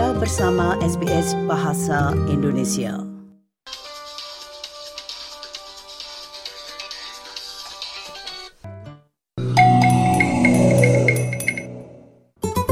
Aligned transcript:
Anda 0.00 0.20
bersama 0.20 0.76
SBS 0.80 1.36
Bahasa 1.48 2.16
Indonesia. 2.32 2.96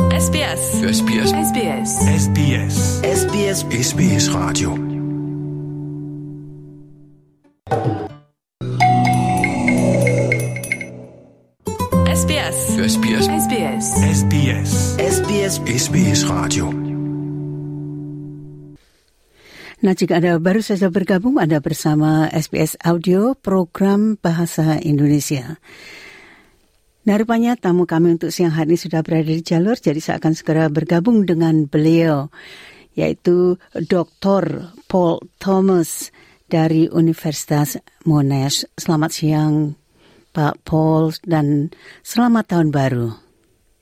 SBS. 0.08 0.62
SBS. 0.98 1.30
SBS. 1.48 1.90
SBS. 2.24 2.76
SBS 3.04 3.58
SBS 3.88 4.24
Radio. 4.32 4.70
SBS. 12.08 12.58
SBS. 12.92 13.26
SBS. 13.44 13.86
SBS. 14.16 14.72
SBS 14.96 15.54
SBS 15.84 16.20
Radio. 16.24 16.77
Nah, 19.78 19.94
jika 19.94 20.18
Anda 20.18 20.42
baru 20.42 20.58
saja 20.58 20.90
bergabung, 20.90 21.38
Anda 21.38 21.62
bersama 21.62 22.26
SBS 22.34 22.74
Audio 22.82 23.38
Program 23.38 24.18
Bahasa 24.18 24.74
Indonesia. 24.82 25.54
Nah, 27.06 27.14
rupanya 27.14 27.54
tamu 27.54 27.86
kami 27.86 28.18
untuk 28.18 28.34
siang 28.34 28.50
hari 28.50 28.74
ini 28.74 28.78
sudah 28.82 29.06
berada 29.06 29.30
di 29.30 29.38
jalur, 29.38 29.78
jadi 29.78 30.02
saya 30.02 30.18
akan 30.18 30.34
segera 30.34 30.66
bergabung 30.66 31.22
dengan 31.30 31.70
beliau, 31.70 32.26
yaitu 32.98 33.54
Dr. 33.70 34.74
Paul 34.90 35.22
Thomas 35.38 36.10
dari 36.50 36.90
Universitas 36.90 37.78
Monash. 38.02 38.66
Selamat 38.74 39.14
siang, 39.14 39.78
Pak 40.34 40.58
Paul, 40.66 41.14
dan 41.22 41.70
selamat 42.02 42.50
tahun 42.50 42.74
baru. 42.74 43.28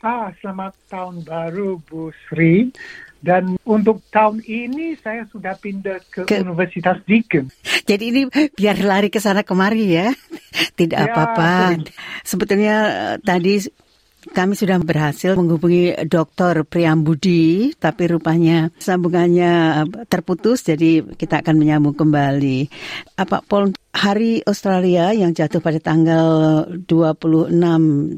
Ah, 0.04 0.28
selamat 0.44 0.76
tahun 0.92 1.24
baru 1.24 1.80
Bu 1.88 2.12
Sri. 2.28 2.68
Dan 3.26 3.58
untuk 3.66 4.06
tahun 4.08 4.38
ini 4.40 4.94
saya 4.96 5.26
sudah 5.26 5.58
pindah 5.58 5.98
ke, 6.06 6.22
Ke- 6.22 6.46
Universitas 6.46 7.02
Deakin. 7.02 7.50
Jadi 7.82 8.04
ini 8.06 8.20
biar 8.30 8.78
lari 8.78 9.10
ke 9.10 9.18
sana 9.18 9.42
kemari 9.42 9.90
ya. 9.90 10.14
Tidak 10.78 10.94
Ya, 10.94 11.10
apa-apa. 11.10 11.74
betul. 11.74 11.90
Sebetulnya 12.22 12.76
eh, 12.86 13.16
tadi 13.18 13.58
kami 14.26 14.54
sudah 14.54 14.78
berhasil 14.78 15.34
menghubungi 15.34 15.94
Dr. 16.04 16.62
Priambudi, 16.62 17.70
tapi 17.74 18.06
rupanya 18.06 18.70
sambungannya 18.76 19.52
eh, 19.82 20.06
terputus, 20.06 20.62
jadi 20.62 21.02
kita 21.02 21.42
akan 21.42 21.54
menyambung 21.56 21.94
kembali. 21.94 22.70
Apa 23.16 23.42
Paul, 23.42 23.74
hari 23.90 24.38
Australia 24.42 25.10
yang 25.10 25.30
jatuh 25.30 25.58
pada 25.58 25.78
tanggal 25.78 26.26
26 26.86 27.50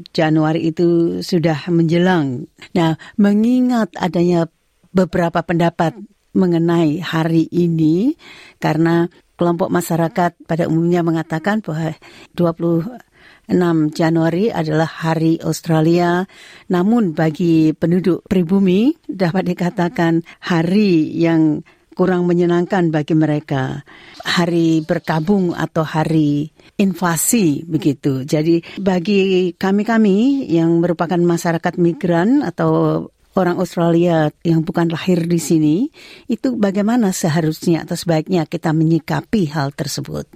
Januari 0.09 0.69
itu 0.69 0.87
sudah 1.19 1.65
menjelang. 1.67 2.45
Nah, 2.73 2.93
mengingat 3.15 3.93
adanya 3.95 4.45
beberapa 4.93 5.41
pendapat 5.45 5.97
mengenai 6.33 7.01
hari 7.01 7.49
ini 7.49 8.13
karena 8.61 9.09
kelompok 9.39 9.71
masyarakat 9.71 10.35
pada 10.45 10.67
umumnya 10.67 11.01
mengatakan 11.01 11.63
bahwa 11.63 11.95
26 12.35 13.95
Januari 13.95 14.51
adalah 14.51 14.85
hari 14.85 15.39
Australia. 15.41 16.27
Namun 16.67 17.15
bagi 17.15 17.71
penduduk 17.73 18.27
pribumi 18.27 18.93
dapat 19.07 19.47
dikatakan 19.47 20.21
hari 20.43 21.15
yang 21.15 21.63
kurang 21.95 22.27
menyenangkan 22.31 22.95
bagi 22.95 23.15
mereka. 23.15 23.83
Hari 24.23 24.83
berkabung 24.87 25.51
atau 25.51 25.83
hari 25.83 26.51
invasi 26.79 27.67
begitu. 27.67 28.23
Jadi 28.23 28.63
bagi 28.79 29.51
kami-kami 29.55 30.47
yang 30.47 30.79
merupakan 30.79 31.19
masyarakat 31.19 31.75
migran 31.75 32.39
atau 32.39 33.03
orang 33.39 33.55
Australia 33.63 34.27
yang 34.43 34.67
bukan 34.67 34.91
lahir 34.91 35.23
di 35.23 35.39
sini, 35.39 35.87
itu 36.27 36.59
bagaimana 36.59 37.15
seharusnya 37.15 37.87
atau 37.87 37.95
sebaiknya 37.95 38.43
kita 38.43 38.75
menyikapi 38.75 39.47
hal 39.55 39.71
tersebut? 39.71 40.27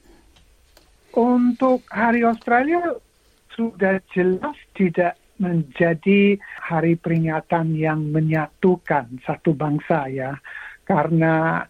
Untuk 1.13 1.83
Hari 1.91 2.23
Australia 2.23 2.95
sudah 3.53 3.99
jelas 4.15 4.57
tidak 4.73 5.19
menjadi 5.37 6.39
hari 6.63 6.95
peringatan 6.95 7.75
yang 7.75 8.09
menyatukan 8.09 9.19
satu 9.27 9.51
bangsa 9.53 10.07
ya. 10.09 10.39
Karena 10.87 11.61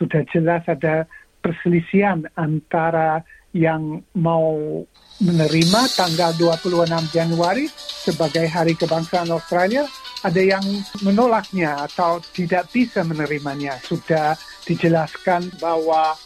sudah 0.00 0.24
jelas 0.32 0.64
ada 0.66 1.04
perselisihan 1.44 2.26
antara 2.34 3.22
yang 3.56 4.04
mau 4.14 4.84
menerima 5.18 5.82
tanggal 5.98 6.30
26 6.36 6.88
Januari 7.10 7.66
sebagai 7.74 8.46
hari 8.46 8.78
kebangsaan 8.78 9.32
Australia, 9.34 9.88
ada 10.26 10.42
yang 10.42 10.62
menolaknya 11.06 11.86
atau 11.86 12.18
tidak 12.34 12.66
bisa 12.74 13.06
menerimanya. 13.06 13.78
Sudah 13.82 14.34
dijelaskan 14.66 15.54
bahwa 15.62 16.18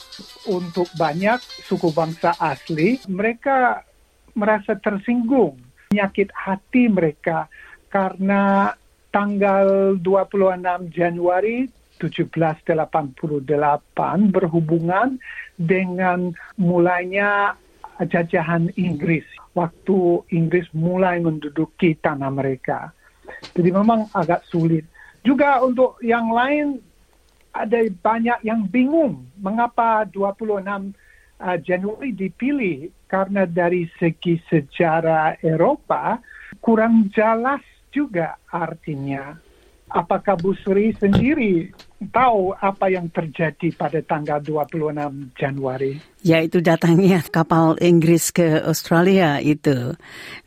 untuk 0.49 0.89
banyak 0.97 1.39
suku 1.69 1.93
bangsa 1.93 2.33
asli, 2.41 2.99
mereka 3.07 3.85
merasa 4.33 4.75
tersinggung, 4.81 5.61
menyakit 5.93 6.33
hati 6.33 6.89
mereka 6.89 7.47
karena 7.93 8.73
tanggal 9.13 9.93
26 10.01 10.89
Januari 10.89 11.69
1788 12.01 14.33
berhubungan 14.33 15.21
dengan 15.61 16.33
mulainya 16.57 17.55
jajahan 18.03 18.73
Inggris 18.75 19.23
waktu 19.53 20.25
Inggris 20.33 20.65
mulai 20.73 21.21
menduduki 21.21 21.93
tanah 22.01 22.33
mereka. 22.33 22.97
Jadi 23.53 23.71
memang 23.71 24.09
agak 24.15 24.43
sulit. 24.49 24.87
Juga 25.23 25.63
untuk 25.63 25.99
yang 26.03 26.35
lain 26.35 26.83
ada 27.53 27.79
banyak 27.85 28.43
yang 28.43 28.65
bingung 28.67 29.29
mengapa 29.39 30.09
26 30.09 30.65
uh, 30.65 31.59
Januari 31.61 32.11
dipilih 32.17 32.89
karena 33.07 33.45
dari 33.45 33.87
segi 34.01 34.41
sejarah 34.49 35.37
Eropa 35.45 36.17
kurang 36.65 37.13
jelas 37.13 37.61
juga 37.93 38.41
artinya. 38.49 39.37
Apakah 39.93 40.41
Bu 40.41 40.57
Sri 40.57 40.97
sendiri 40.97 41.69
tahu 42.09 42.57
apa 42.57 42.89
yang 42.89 43.13
terjadi 43.13 43.77
pada 43.77 44.01
tanggal 44.01 44.41
26 44.41 45.37
Januari? 45.37 46.01
Yaitu 46.25 46.65
datangnya 46.65 47.21
kapal 47.29 47.77
Inggris 47.77 48.33
ke 48.33 48.65
Australia 48.65 49.37
itu. 49.45 49.93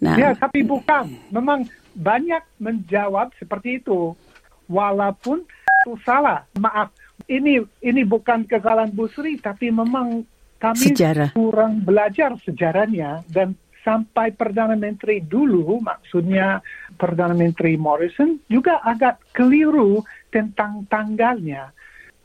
Nah, 0.01 0.17
Ya, 0.17 0.33
tapi 0.33 0.65
bukan. 0.65 1.13
Memang 1.29 1.61
banyak 1.95 2.43
menjawab 2.59 3.31
seperti 3.39 3.79
itu. 3.79 4.13
Walaupun 4.67 5.45
itu 5.85 5.93
salah. 6.01 6.43
Maaf, 6.57 6.89
ini 7.29 7.61
ini 7.85 8.01
bukan 8.01 8.49
kesalahan 8.49 8.89
Bu 8.89 9.05
Sri, 9.13 9.37
tapi 9.37 9.69
memang 9.69 10.25
kami 10.57 10.91
Sejarah. 10.91 11.37
kurang 11.37 11.85
belajar 11.85 12.33
sejarahnya 12.41 13.21
dan 13.29 13.53
sampai 13.85 14.33
Perdana 14.33 14.73
Menteri 14.73 15.21
dulu, 15.21 15.77
maksudnya 15.77 16.57
Perdana 16.97 17.37
Menteri 17.37 17.77
Morrison 17.77 18.41
juga 18.49 18.81
agak 18.81 19.21
keliru 19.29 20.01
tentang 20.33 20.89
tanggalnya. 20.89 21.69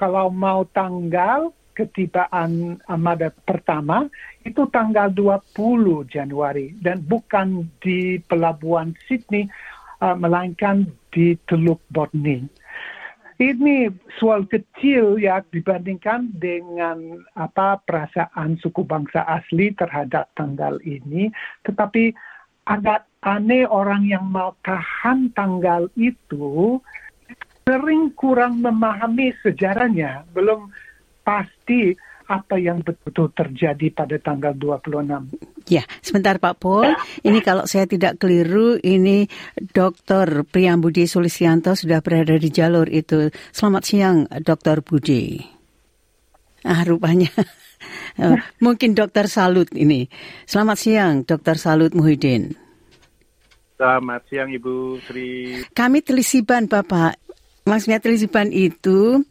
Kalau 0.01 0.33
mau 0.33 0.65
tanggal 0.73 1.53
ketibaan 1.73 2.81
Armada 2.87 3.31
pertama 3.33 4.07
itu 4.43 4.67
tanggal 4.71 5.11
20 5.13 6.07
Januari. 6.11 6.75
Dan 6.79 7.03
bukan 7.05 7.69
di 7.83 8.21
pelabuhan 8.27 8.95
Sydney 9.07 9.49
uh, 10.01 10.17
melainkan 10.17 10.89
di 11.13 11.37
Teluk 11.47 11.81
Botany. 11.93 12.47
Ini 13.41 13.89
soal 14.21 14.45
kecil 14.45 15.17
ya 15.17 15.41
dibandingkan 15.49 16.29
dengan 16.37 17.25
apa 17.33 17.81
perasaan 17.81 18.61
suku 18.61 18.85
bangsa 18.85 19.25
asli 19.25 19.73
terhadap 19.73 20.29
tanggal 20.37 20.77
ini, 20.85 21.33
tetapi 21.65 22.13
agak 22.69 23.09
aneh 23.25 23.65
orang 23.65 24.05
yang 24.05 24.29
mau 24.29 24.53
tahan 24.61 25.33
tanggal 25.33 25.89
itu 25.97 26.85
sering 27.65 28.13
kurang 28.13 28.61
memahami 28.61 29.33
sejarahnya, 29.41 30.29
belum 30.37 30.69
pasti 31.31 31.95
apa 32.31 32.63
yang 32.63 32.79
betul-betul 32.87 33.35
terjadi 33.35 33.87
pada 33.91 34.17
tanggal 34.23 34.55
26. 34.55 35.35
Ya, 35.67 35.83
sebentar 35.99 36.39
Pak 36.39 36.63
Paul. 36.63 36.95
Ini 37.27 37.43
kalau 37.43 37.67
saya 37.67 37.91
tidak 37.91 38.23
keliru, 38.23 38.79
ini 38.79 39.27
Dr. 39.59 40.47
Priambudi 40.47 41.11
Sulisyanto 41.11 41.75
sudah 41.75 41.99
berada 42.03 42.39
di 42.39 42.51
jalur 42.55 42.87
itu. 42.87 43.35
Selamat 43.51 43.83
siang, 43.83 44.17
Dr. 44.31 44.83
Budi. 44.83 45.43
Ah, 46.67 46.83
rupanya. 46.83 47.31
Eh, 48.21 48.37
Mungkin 48.61 48.93
Dr. 48.93 49.25
Salut 49.25 49.73
ini. 49.73 50.05
Selamat 50.45 50.77
siang, 50.77 51.25
Dr. 51.25 51.57
Salut 51.57 51.97
Muhyiddin. 51.97 52.53
Selamat 53.81 54.21
siang 54.29 54.53
Ibu 54.53 55.01
Sri. 55.09 55.65
Kami 55.73 56.05
telisiban 56.05 56.69
Bapak. 56.69 57.17
Maksudnya 57.65 57.97
telisiban 57.97 58.53
itu 58.53 59.25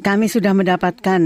kami 0.00 0.26
sudah 0.28 0.52
mendapatkan 0.52 1.20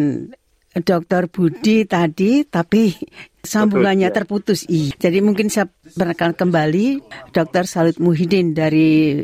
Dr. 0.70 1.26
Budi 1.26 1.82
tadi, 1.82 2.46
tapi 2.46 2.94
sambungannya 3.42 4.08
ya. 4.10 4.14
terputus. 4.14 4.68
Iya. 4.70 4.94
Jadi 5.10 5.18
mungkin 5.18 5.50
saya 5.50 5.66
perkenalkan 5.66 6.38
kembali 6.38 6.86
Dr. 7.34 7.66
Salut 7.66 7.98
Muhyiddin 7.98 8.54
dari 8.54 9.18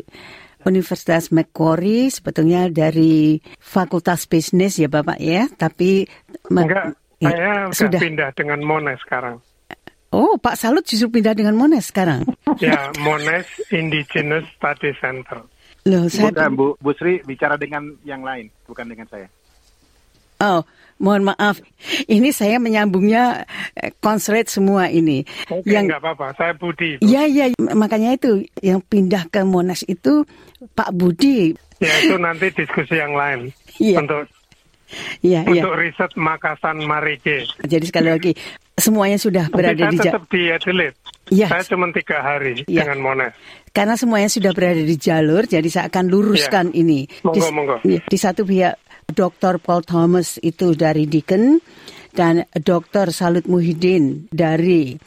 Universitas 0.66 1.30
Macquarie 1.30 2.10
sebetulnya 2.10 2.66
dari 2.66 3.38
Fakultas 3.62 4.26
Bisnis 4.26 4.82
ya 4.82 4.90
Bapak 4.90 5.22
ya, 5.22 5.46
tapi 5.54 6.10
Enggak, 6.50 6.98
ya, 7.22 7.30
saya 7.30 7.50
sudah. 7.70 7.74
sudah 7.94 8.00
pindah 8.02 8.30
dengan 8.34 8.60
Monash 8.66 9.02
sekarang. 9.06 9.38
Oh, 10.10 10.34
Pak 10.42 10.58
Salut 10.58 10.82
justru 10.82 11.06
pindah 11.22 11.38
dengan 11.38 11.54
Monash 11.54 11.94
sekarang. 11.94 12.26
Ya, 12.58 12.90
Monash 12.98 13.46
Indigenous 13.70 14.48
Study 14.58 14.90
Center. 14.98 15.46
Loh, 15.86 16.10
saya 16.10 16.34
Bukan 16.34 16.50
Bu, 16.58 16.66
Bu 16.82 16.90
Sri 16.98 17.22
bicara 17.22 17.54
dengan 17.54 17.94
yang 18.02 18.26
lain, 18.26 18.50
bukan 18.66 18.90
dengan 18.90 19.06
saya. 19.06 19.30
Oh, 20.36 20.60
mohon 20.96 21.24
maaf. 21.26 21.60
Ini 22.06 22.28
saya 22.30 22.56
menyambungnya 22.56 23.44
eh, 23.72 23.92
konsulat 23.98 24.48
semua 24.48 24.88
ini. 24.88 25.24
Oke, 25.48 25.64
yang 25.64 25.88
enggak 25.88 26.04
apa-apa. 26.04 26.36
Saya 26.36 26.52
Budi. 26.52 27.00
Bu. 27.00 27.04
Iya, 27.04 27.22
iya, 27.24 27.44
makanya 27.72 28.16
itu 28.16 28.44
yang 28.60 28.80
pindah 28.80 29.28
ke 29.28 29.40
Monash 29.42 29.84
itu 29.86 30.24
Pak 30.72 30.92
Budi. 30.92 31.56
Ya, 31.76 31.92
itu 32.00 32.16
nanti 32.16 32.48
diskusi 32.52 32.96
yang 32.96 33.12
lain. 33.12 33.52
Iya. 33.76 34.00
Untuk 34.00 34.28
Iya, 35.18 35.42
iya. 35.50 35.66
untuk 35.66 35.82
riset 35.82 36.14
Makassar 36.14 36.78
Marike. 36.78 37.42
Jadi 37.66 37.90
sekali 37.90 38.06
lagi 38.06 38.32
semuanya 38.78 39.18
sudah 39.18 39.50
Tapi 39.50 39.56
berada 39.58 39.82
saya 39.82 39.90
di 39.90 39.98
tetap 39.98 40.22
di 40.30 40.42
Adelaide. 40.46 40.96
Iya. 41.26 41.46
Saya 41.50 41.62
cuma 41.66 41.90
tiga 41.90 42.22
hari 42.22 42.62
Iya. 42.70 42.86
dengan 42.86 43.02
Monash. 43.02 43.34
karena 43.74 43.92
semuanya 43.92 44.30
sudah 44.30 44.54
berada 44.54 44.78
di 44.78 44.96
jalur, 44.96 45.44
jadi 45.44 45.66
saya 45.68 45.90
akan 45.90 46.06
luruskan 46.06 46.66
ini. 46.72 47.04
Monggo, 47.20 47.34
di, 47.34 47.40
monggo. 47.52 47.76
iya, 47.84 48.00
di 48.06 48.16
satu 48.16 48.46
pihak 48.46 48.78
Dr. 49.16 49.62
Paul 49.62 49.86
Thomas 49.86 50.34
itu 50.42 50.74
dari 50.74 51.06
Deakin 51.06 51.62
dan 52.10 52.42
Dr. 52.50 53.14
Salut 53.14 53.46
Muhyiddin 53.46 54.26
dari 54.34 54.98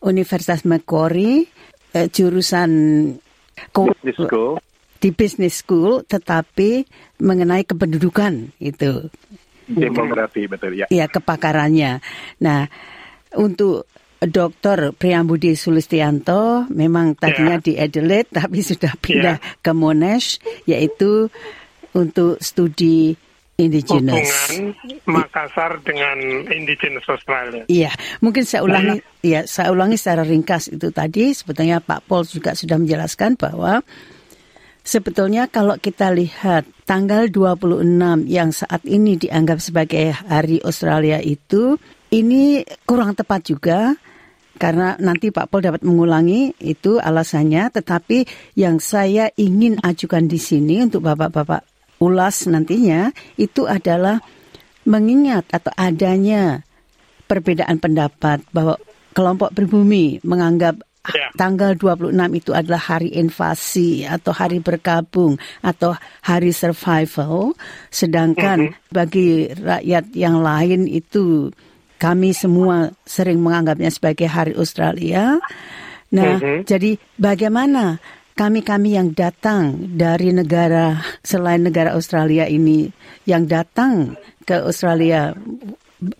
Universitas 0.00 0.62
Macquarie 0.62 1.50
eh, 1.90 2.06
jurusan 2.06 2.70
Business 3.74 4.16
School. 4.22 4.62
di 5.00 5.10
business 5.10 5.54
school, 5.64 6.04
tetapi 6.06 6.84
mengenai 7.20 7.64
kependudukan 7.66 8.52
itu. 8.60 9.08
Demografi 9.66 10.44
betul 10.46 10.76
ya. 10.76 10.86
ya 10.92 11.08
kepakarannya. 11.08 11.98
Nah, 12.44 12.68
untuk 13.34 13.88
Dr. 14.20 14.92
Priyambudi 14.92 15.56
Sulistianto 15.56 16.68
memang 16.68 17.16
tadinya 17.16 17.56
Ya. 17.56 17.64
di 17.64 17.72
Adelaide 17.74 18.28
tapi 18.44 18.60
sudah 18.60 18.92
pindah 18.94 19.40
ke 19.58 19.72
Monash 19.72 20.36
yaitu 20.68 21.32
untuk 21.96 22.36
studi 22.44 23.16
indigenous. 23.60 24.16
Hubungan 24.48 24.72
Makassar 25.04 25.76
dengan 25.84 26.16
Indigenous 26.48 27.04
Australia. 27.06 27.68
Iya, 27.68 27.92
mungkin 28.24 28.48
saya 28.48 28.64
ulangi 28.64 29.04
ya, 29.20 29.44
saya 29.44 29.68
ulangi 29.70 30.00
secara 30.00 30.24
ringkas 30.24 30.72
itu 30.72 30.88
tadi 30.88 31.36
sebetulnya 31.36 31.84
Pak 31.84 32.08
Pol 32.08 32.24
juga 32.24 32.56
sudah 32.56 32.80
menjelaskan 32.80 33.36
bahwa 33.36 33.84
sebetulnya 34.80 35.46
kalau 35.46 35.76
kita 35.76 36.08
lihat 36.10 36.64
tanggal 36.88 37.28
26 37.28 38.26
yang 38.26 38.50
saat 38.50 38.80
ini 38.88 39.20
dianggap 39.20 39.60
sebagai 39.60 40.16
hari 40.16 40.58
Australia 40.64 41.20
itu 41.20 41.76
ini 42.10 42.64
kurang 42.88 43.14
tepat 43.14 43.46
juga 43.46 43.94
karena 44.60 44.98
nanti 45.00 45.32
Pak 45.32 45.48
Pol 45.48 45.64
dapat 45.64 45.80
mengulangi 45.86 46.52
itu 46.60 47.00
alasannya 47.00 47.72
tetapi 47.72 48.28
yang 48.60 48.76
saya 48.76 49.32
ingin 49.38 49.80
ajukan 49.80 50.28
di 50.28 50.36
sini 50.36 50.84
untuk 50.84 51.06
Bapak-bapak 51.06 51.69
ulas 52.00 52.48
nantinya 52.48 53.12
itu 53.36 53.68
adalah 53.68 54.18
mengingat 54.88 55.44
atau 55.52 55.70
adanya 55.76 56.64
perbedaan 57.28 57.76
pendapat 57.78 58.42
bahwa 58.50 58.80
kelompok 59.12 59.52
pribumi 59.54 60.18
menganggap 60.24 60.80
Ya. 61.00 61.32
tanggal 61.32 61.72
26 61.80 62.12
itu 62.36 62.52
adalah 62.52 62.76
hari 62.76 63.08
invasi 63.16 64.04
atau 64.04 64.36
hari 64.36 64.60
bergabung 64.60 65.40
atau 65.64 65.96
hari 66.20 66.52
survival 66.52 67.56
sedangkan 67.88 68.76
bagi 68.92 69.48
rakyat 69.48 70.12
yang 70.12 70.44
lain 70.44 70.84
itu 70.84 71.48
kami 71.96 72.36
semua 72.36 72.92
sering 73.08 73.40
menganggapnya 73.40 73.88
sebagai 73.88 74.28
hari 74.28 74.52
Australia. 74.52 75.40
Nah, 76.12 76.36
Mhm. 76.36 76.68
jadi 76.68 77.00
bagaimana 77.16 77.96
kami-kami 78.40 78.96
yang 78.96 79.12
datang 79.12 79.92
dari 80.00 80.32
negara 80.32 80.96
selain 81.20 81.60
negara 81.60 81.92
Australia 81.92 82.48
ini 82.48 82.88
yang 83.28 83.44
datang 83.44 84.16
ke 84.48 84.64
Australia 84.64 85.36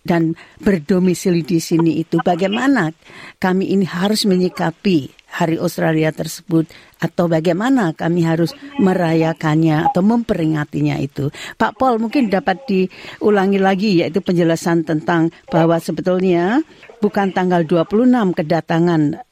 dan 0.05 0.37
berdomisili 0.61 1.41
di 1.41 1.57
sini 1.57 1.97
itu 1.97 2.21
bagaimana 2.21 2.93
kami 3.41 3.73
ini 3.73 3.89
harus 3.89 4.29
menyikapi 4.29 5.09
Hari 5.31 5.57
Australia 5.57 6.13
tersebut 6.13 6.69
atau 7.01 7.25
bagaimana 7.25 7.95
kami 7.97 8.21
harus 8.21 8.51
merayakannya 8.77 9.89
atau 9.89 10.03
memperingatinya 10.03 10.99
itu. 10.99 11.31
Pak 11.55 11.79
Paul 11.79 12.03
mungkin 12.03 12.27
dapat 12.27 12.67
diulangi 12.67 13.57
lagi 13.57 14.03
yaitu 14.03 14.19
penjelasan 14.19 14.83
tentang 14.83 15.31
bahwa 15.47 15.79
sebetulnya 15.79 16.59
bukan 16.99 17.31
tanggal 17.31 17.63
26 17.63 18.11
kedatangan 18.37 19.23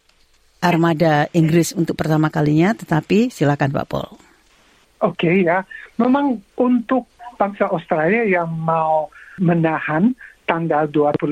armada 0.60 1.32
Inggris 1.32 1.72
untuk 1.72 1.96
pertama 1.96 2.28
kalinya 2.28 2.76
tetapi 2.76 3.32
silakan 3.32 3.72
Pak 3.72 3.88
Paul. 3.88 4.12
Oke 5.00 5.48
ya, 5.48 5.64
memang 5.96 6.44
untuk 6.60 7.08
bangsa 7.40 7.72
Australia 7.72 8.28
yang 8.28 8.52
mau 8.52 9.08
menahan 9.40 10.12
tanggal 10.44 10.92
26 10.92 11.32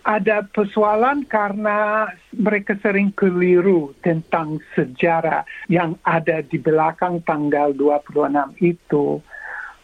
ada 0.00 0.40
persoalan 0.48 1.28
karena 1.28 2.08
mereka 2.32 2.72
sering 2.80 3.12
keliru 3.12 3.92
tentang 4.00 4.56
sejarah 4.72 5.44
yang 5.68 6.00
ada 6.08 6.40
di 6.40 6.56
belakang 6.56 7.20
tanggal 7.28 7.76
26 7.76 8.56
itu. 8.64 9.20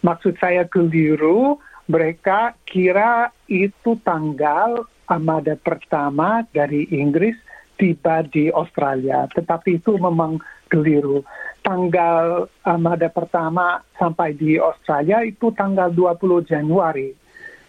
Maksud 0.00 0.40
saya 0.40 0.64
keliru, 0.64 1.60
mereka 1.84 2.56
kira 2.64 3.28
itu 3.44 4.00
tanggal 4.00 4.88
armada 5.06 5.54
pertama 5.54 6.42
dari 6.50 6.88
Inggris 6.90 7.36
tiba 7.76 8.24
di 8.26 8.48
Australia, 8.52 9.28
tetapi 9.32 9.80
itu 9.80 9.96
memang 9.96 10.40
keliru. 10.68 11.22
Tanggal 11.62 12.46
armada 12.62 13.10
pertama 13.10 13.82
sampai 13.98 14.34
di 14.34 14.56
Australia 14.56 15.22
itu 15.26 15.50
tanggal 15.54 15.90
20 15.90 16.46
Januari 16.46 17.10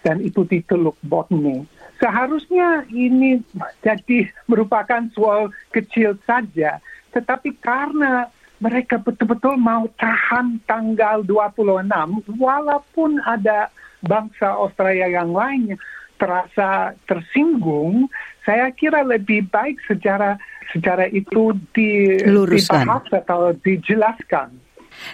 dan 0.05 0.21
itu 0.21 0.45
di 0.45 0.61
Teluk 0.63 0.95
Botany. 1.03 1.65
Seharusnya 1.97 2.85
ini 2.93 3.41
jadi 3.81 4.29
merupakan 4.45 5.01
soal 5.17 5.49
kecil 5.73 6.13
saja, 6.29 6.77
tetapi 7.09 7.57
karena 7.57 8.29
mereka 8.57 9.01
betul-betul 9.01 9.57
mau 9.57 9.85
tahan 9.97 10.61
tanggal 10.65 11.21
26 11.25 12.37
walaupun 12.37 13.21
ada 13.25 13.69
bangsa 14.01 14.53
Australia 14.53 15.09
yang 15.09 15.33
lain 15.33 15.77
terasa 16.17 16.97
tersinggung, 17.05 18.09
saya 18.43 18.67
kira 18.73 19.05
lebih 19.05 19.47
baik 19.47 19.79
secara 19.85 20.35
secara 20.73 21.07
itu 21.07 21.55
di, 21.71 22.19
Luruskan. 22.27 22.83
dibahas 22.83 23.05
atau 23.23 23.55
dijelaskan. 23.55 24.49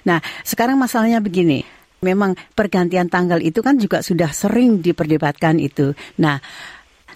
Nah, 0.07 0.19
sekarang 0.41 0.79
masalahnya 0.79 1.21
begini. 1.21 1.61
Memang 2.03 2.35
pergantian 2.51 3.07
tanggal 3.07 3.39
itu 3.39 3.63
kan 3.63 3.79
juga 3.79 4.03
sudah 4.03 4.27
sering 4.35 4.83
diperdebatkan 4.83 5.55
itu. 5.55 5.95
Nah, 6.19 6.35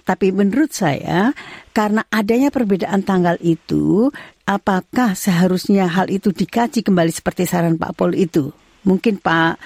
tapi 0.08 0.32
menurut 0.32 0.72
saya 0.72 1.36
karena 1.76 2.08
adanya 2.08 2.54
perbedaan 2.54 3.04
tanggal 3.04 3.36
itu, 3.44 4.08
apakah 4.48 5.12
seharusnya 5.18 5.92
hal 5.92 6.08
itu 6.08 6.32
dikaji 6.32 6.88
kembali 6.88 7.12
seperti 7.12 7.44
saran 7.44 7.76
Pak 7.76 8.00
Pol 8.00 8.16
itu? 8.16 8.54
Mungkin 8.88 9.20
Pak 9.20 9.60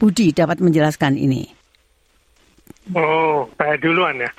Budi 0.00 0.32
dapat 0.32 0.64
menjelaskan 0.64 1.20
ini. 1.20 1.57
Oh, 2.96 3.48
saya 3.60 3.76
duluan 3.76 4.22
ya. 4.22 4.30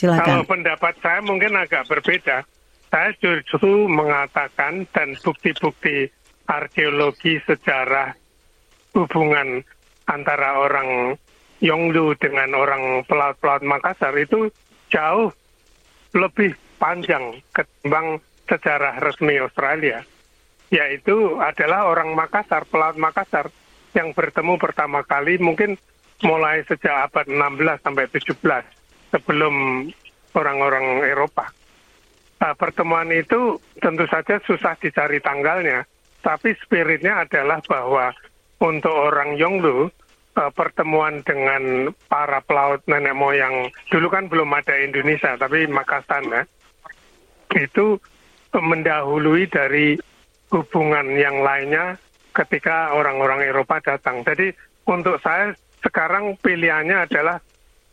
Kalau 0.00 0.16
Silakan. 0.16 0.48
pendapat 0.48 0.94
saya 1.04 1.20
mungkin 1.20 1.52
agak 1.56 1.84
berbeda. 1.88 2.46
Saya 2.90 3.10
justru 3.20 3.86
mengatakan 3.86 4.88
dan 4.90 5.14
bukti-bukti 5.20 6.08
arkeologi 6.48 7.38
sejarah 7.46 8.16
hubungan 8.96 9.62
antara 10.10 10.58
orang 10.58 11.14
Yonglu 11.60 12.16
dengan 12.16 12.56
orang 12.56 13.04
pelaut-pelaut 13.04 13.60
Makassar 13.60 14.16
itu 14.16 14.48
jauh 14.88 15.28
lebih 16.16 16.56
panjang 16.80 17.44
ketimbang 17.52 18.18
sejarah 18.48 18.98
resmi 19.04 19.36
Australia. 19.36 20.00
Yaitu 20.72 21.36
adalah 21.36 21.92
orang 21.92 22.16
Makassar, 22.16 22.64
pelaut 22.64 22.96
Makassar 22.96 23.52
yang 23.92 24.16
bertemu 24.16 24.56
pertama 24.56 25.04
kali 25.04 25.36
mungkin 25.36 25.76
mulai 26.22 26.62
sejak 26.68 27.10
abad 27.10 27.26
16 27.28 27.84
sampai 27.84 28.04
17 28.12 28.36
sebelum 29.10 29.54
orang-orang 30.36 31.04
Eropa. 31.08 31.50
Nah, 32.40 32.56
pertemuan 32.56 33.12
itu 33.12 33.60
tentu 33.84 34.08
saja 34.08 34.40
susah 34.48 34.72
dicari 34.80 35.20
tanggalnya, 35.20 35.84
tapi 36.24 36.56
spiritnya 36.56 37.28
adalah 37.28 37.60
bahwa 37.68 38.12
untuk 38.64 38.92
orang 38.92 39.36
Yonglu, 39.36 39.92
eh, 40.36 40.52
pertemuan 40.56 41.20
dengan 41.20 41.92
para 42.08 42.40
pelaut 42.40 42.80
nenek 42.88 43.12
moyang, 43.12 43.68
dulu 43.92 44.08
kan 44.08 44.28
belum 44.32 44.48
ada 44.56 44.72
Indonesia, 44.80 45.36
tapi 45.36 45.68
Makassar 45.68 46.24
ya, 46.24 46.42
itu 47.60 48.00
mendahului 48.56 49.46
dari 49.50 50.00
hubungan 50.50 51.06
yang 51.14 51.44
lainnya 51.44 52.00
ketika 52.34 52.94
orang-orang 52.94 53.46
Eropa 53.46 53.78
datang. 53.82 54.22
Jadi 54.26 54.50
untuk 54.86 55.18
saya 55.22 55.54
sekarang 55.84 56.36
pilihannya 56.40 57.08
adalah 57.08 57.40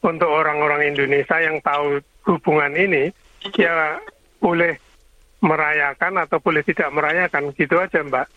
untuk 0.04 0.30
orang-orang 0.30 0.94
Indonesia 0.94 1.38
yang 1.42 1.58
tahu 1.64 2.00
hubungan 2.28 2.72
ini 2.76 3.10
ya 3.56 3.98
boleh 4.38 4.78
merayakan 5.38 6.26
atau 6.26 6.38
boleh 6.42 6.62
tidak 6.66 6.90
merayakan. 6.94 7.54
Gitu 7.54 7.76
aja 7.78 8.02
Mbak. 8.02 8.28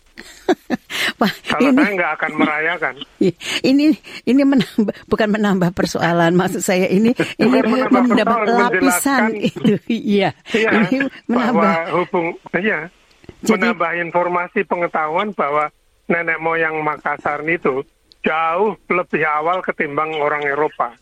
Wah, 1.21 1.33
Kalau 1.47 1.69
ini, 1.71 1.81
saya 1.81 1.91
nggak 1.97 2.11
akan 2.19 2.31
merayakan. 2.37 2.93
ini 3.69 3.85
ini 4.25 4.41
menambah 4.41 4.95
bukan 5.07 5.29
menambah 5.31 5.69
persoalan 5.73 6.33
maksud 6.33 6.61
saya 6.61 6.85
ini 6.89 7.13
ini 7.41 7.57
persoalan, 7.61 8.45
lapisan. 8.45 9.21
itu 9.37 9.77
iya. 9.87 10.29
Iya, 10.53 10.69
ini 10.89 11.07
menambah 11.29 11.73
hubung, 11.95 12.27
iya, 12.57 12.89
Jadi- 13.41 13.61
menambah 13.71 13.91
informasi 14.09 14.59
pengetahuan 14.67 15.33
bahwa 15.33 15.69
nenek 16.11 16.37
moyang 16.43 16.75
Makassar 16.83 17.41
itu 17.47 17.81
jauh 18.21 18.77
lebih 18.89 19.21
awal 19.25 19.61
ketimbang 19.65 20.13
orang 20.21 20.45
Eropa. 20.45 20.93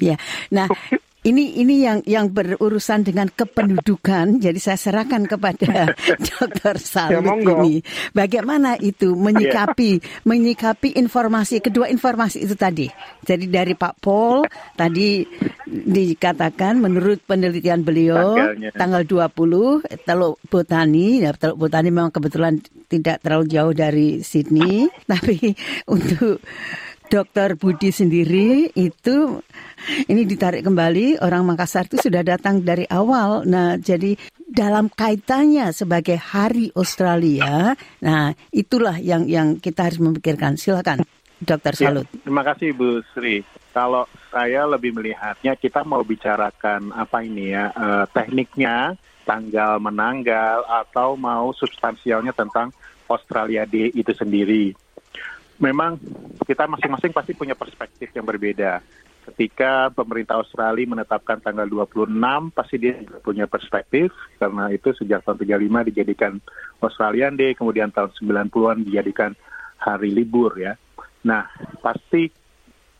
ya 0.00 0.16
nah 0.50 0.66
ini 1.22 1.62
ini 1.62 1.86
yang 1.86 1.98
yang 2.02 2.26
berurusan 2.34 3.06
dengan 3.06 3.30
kependudukan 3.30 4.42
jadi 4.42 4.58
saya 4.58 4.78
serahkan 4.78 5.30
kepada 5.30 5.94
Dr. 6.26 6.76
Salut 6.82 7.22
monggo. 7.22 7.62
ini 7.62 7.78
bagaimana 8.10 8.74
itu 8.82 9.14
menyikapi 9.14 10.02
menyikapi 10.26 10.98
informasi 10.98 11.62
kedua 11.62 11.86
informasi 11.86 12.42
itu 12.42 12.58
tadi 12.58 12.90
jadi 13.22 13.46
dari 13.46 13.78
Pak 13.78 14.02
Paul 14.02 14.42
tadi 14.74 15.22
dikatakan 15.70 16.82
menurut 16.82 17.22
penelitian 17.22 17.86
beliau 17.86 18.34
Tanggalnya. 18.34 18.70
tanggal 18.74 19.02
20 19.06 20.02
Teluk 20.02 20.42
Botani 20.50 21.22
ya 21.22 21.30
Teluk 21.38 21.56
Botani 21.62 21.94
memang 21.94 22.10
kebetulan 22.10 22.58
tidak 22.90 23.22
terlalu 23.22 23.46
jauh 23.46 23.72
dari 23.72 24.26
Sydney 24.26 24.90
tapi 25.10 25.54
untuk 25.86 26.42
Dokter 27.12 27.60
Budi 27.60 27.92
sendiri 27.92 28.72
itu 28.72 29.36
ini 30.08 30.24
ditarik 30.24 30.64
kembali 30.64 31.20
orang 31.20 31.44
Makassar 31.44 31.84
itu 31.84 32.00
sudah 32.00 32.24
datang 32.24 32.64
dari 32.64 32.88
awal. 32.88 33.44
Nah, 33.44 33.76
jadi 33.76 34.16
dalam 34.48 34.88
kaitannya 34.88 35.76
sebagai 35.76 36.16
Hari 36.16 36.72
Australia, 36.72 37.76
nah 38.00 38.32
itulah 38.48 38.96
yang 38.96 39.28
yang 39.28 39.60
kita 39.60 39.92
harus 39.92 40.00
memikirkan. 40.00 40.56
Silakan, 40.56 41.04
Dokter 41.36 41.76
Ya, 41.76 41.92
Salut. 41.92 42.08
terima 42.24 42.48
kasih 42.48 42.72
Bu 42.72 43.04
Sri. 43.12 43.44
Kalau 43.76 44.08
saya 44.32 44.64
lebih 44.64 44.96
melihatnya 44.96 45.52
kita 45.60 45.84
mau 45.84 46.00
bicarakan 46.00 46.96
apa 46.96 47.20
ini 47.20 47.52
ya 47.52 47.68
eh, 47.76 48.04
tekniknya 48.08 48.96
tanggal 49.28 49.76
menanggal 49.84 50.64
atau 50.64 51.20
mau 51.20 51.52
substansialnya 51.52 52.32
tentang 52.32 52.72
Australia 53.04 53.68
Day 53.68 53.92
itu 53.92 54.16
sendiri. 54.16 54.72
Memang 55.62 55.94
kita 56.42 56.66
masing-masing 56.66 57.14
pasti 57.14 57.32
punya 57.38 57.54
perspektif 57.54 58.10
yang 58.10 58.26
berbeda. 58.26 58.82
Ketika 59.22 59.94
pemerintah 59.94 60.42
Australia 60.42 60.82
menetapkan 60.82 61.38
tanggal 61.38 61.70
26, 61.70 62.10
pasti 62.50 62.76
dia 62.82 62.98
punya 63.22 63.46
perspektif 63.46 64.10
karena 64.42 64.74
itu 64.74 64.90
sejak 64.98 65.22
tahun 65.22 65.38
35 65.38 65.88
dijadikan 65.94 66.32
Australian 66.82 67.38
Day, 67.38 67.54
kemudian 67.54 67.94
tahun 67.94 68.10
90-an 68.18 68.82
dijadikan 68.82 69.38
hari 69.78 70.10
libur 70.10 70.58
ya. 70.58 70.74
Nah, 71.22 71.46
pasti 71.78 72.26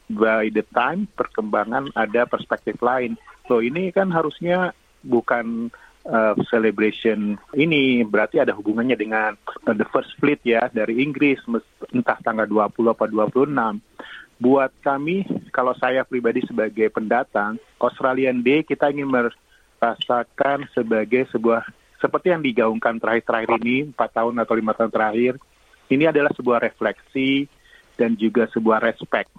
by 0.06 0.46
the 0.54 0.62
time 0.70 1.10
perkembangan 1.10 1.90
ada 1.98 2.22
perspektif 2.30 2.78
lain. 2.78 3.18
So 3.50 3.58
ini 3.58 3.90
kan 3.90 4.14
harusnya 4.14 4.70
bukan 5.02 5.74
uh, 6.06 6.34
celebration 6.50 7.38
ini 7.54 8.02
berarti 8.02 8.42
ada 8.42 8.54
hubungannya 8.54 8.96
dengan 8.98 9.34
uh, 9.66 9.74
the 9.76 9.86
first 9.90 10.14
fleet 10.18 10.42
ya 10.42 10.66
dari 10.70 11.02
Inggris 11.02 11.38
entah 11.94 12.18
tanggal 12.22 12.46
20 12.46 12.94
apa 12.94 13.04
26. 13.06 13.52
Buat 14.42 14.74
kami 14.82 15.22
kalau 15.54 15.70
saya 15.78 16.02
pribadi 16.02 16.42
sebagai 16.42 16.90
pendatang 16.90 17.62
Australian 17.78 18.42
Day 18.42 18.66
kita 18.66 18.90
ingin 18.90 19.06
merasakan 19.06 20.66
sebagai 20.74 21.30
sebuah 21.30 21.62
seperti 22.02 22.34
yang 22.34 22.42
digaungkan 22.42 22.98
terakhir-terakhir 22.98 23.62
ini 23.62 23.94
empat 23.94 24.10
tahun 24.18 24.34
atau 24.42 24.54
lima 24.58 24.74
tahun 24.74 24.90
terakhir 24.90 25.38
ini 25.86 26.10
adalah 26.10 26.34
sebuah 26.34 26.58
refleksi 26.58 27.46
dan 27.94 28.18
juga 28.18 28.50
sebuah 28.50 28.82
respect. 28.82 29.30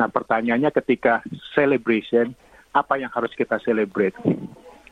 Nah 0.00 0.08
pertanyaannya 0.08 0.72
ketika 0.72 1.20
celebration, 1.52 2.32
apa 2.72 2.96
yang 2.96 3.12
harus 3.12 3.34
kita 3.36 3.60
celebrate? 3.60 4.16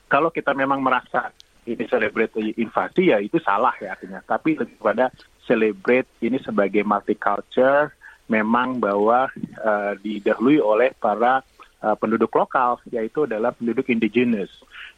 Kalau 0.08 0.32
kita 0.32 0.56
memang 0.56 0.80
merasa 0.80 1.30
ini 1.68 1.84
celebrate 1.84 2.32
invasi 2.56 3.12
ya 3.12 3.20
itu 3.20 3.36
salah 3.44 3.76
ya 3.76 3.92
artinya. 3.92 4.24
Tapi 4.24 4.56
lebih 4.56 4.80
pada 4.80 5.12
celebrate 5.44 6.08
ini 6.24 6.40
sebagai 6.40 6.80
multicultural, 6.80 7.92
memang 8.32 8.80
bahwa 8.80 9.28
uh, 9.60 9.92
didahului 10.00 10.60
oleh 10.64 10.96
para 10.96 11.44
uh, 11.84 11.96
penduduk 12.00 12.32
lokal, 12.32 12.80
yaitu 12.88 13.28
adalah 13.28 13.52
penduduk 13.52 13.84
indigenous. 13.92 14.48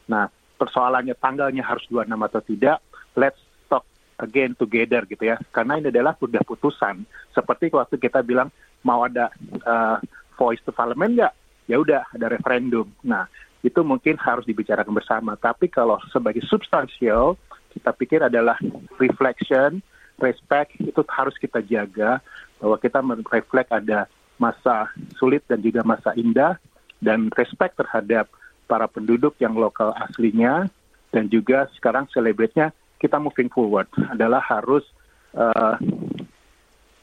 Nah 0.06 0.30
persoalannya 0.58 1.18
tanggalnya 1.18 1.66
harus 1.66 1.82
26 1.90 2.06
atau 2.06 2.40
tidak, 2.46 2.78
let's 3.18 3.40
talk 3.66 3.82
again 4.22 4.54
together 4.54 5.02
gitu 5.10 5.26
ya. 5.26 5.42
Karena 5.50 5.82
ini 5.82 5.90
adalah 5.90 6.14
sudah 6.18 6.42
putusan. 6.46 7.02
Seperti 7.34 7.70
waktu 7.74 7.98
kita 7.98 8.22
bilang 8.22 8.54
mau 8.86 9.02
ada 9.02 9.34
uh, 9.66 9.98
voice 10.38 10.62
to 10.62 10.70
parliament 10.70 11.18
nggak? 11.18 11.34
Ya 11.66 11.78
udah 11.78 12.02
ada 12.10 12.26
referendum. 12.30 12.90
Nah 13.06 13.26
itu 13.60 13.80
mungkin 13.84 14.16
harus 14.16 14.44
dibicarakan 14.48 14.96
bersama. 14.96 15.36
Tapi 15.36 15.68
kalau 15.68 16.00
sebagai 16.08 16.40
substansial, 16.48 17.36
kita 17.72 17.92
pikir 17.92 18.20
adalah 18.24 18.56
reflection, 18.96 19.84
respect 20.20 20.76
itu 20.80 21.00
harus 21.08 21.36
kita 21.36 21.60
jaga 21.64 22.20
bahwa 22.60 22.76
kita 22.76 22.98
mereflek 23.00 23.68
ada 23.72 24.08
masa 24.40 24.88
sulit 25.20 25.44
dan 25.48 25.60
juga 25.60 25.84
masa 25.84 26.16
indah 26.16 26.56
dan 27.00 27.28
respect 27.36 27.76
terhadap 27.76 28.28
para 28.68 28.88
penduduk 28.88 29.36
yang 29.40 29.56
lokal 29.56 29.92
aslinya 29.96 30.68
dan 31.10 31.26
juga 31.28 31.68
sekarang 31.76 32.06
celebrate-nya 32.12 32.72
kita 33.00 33.16
moving 33.16 33.48
forward 33.48 33.88
adalah 34.12 34.40
harus 34.44 34.84
uh, 35.34 35.76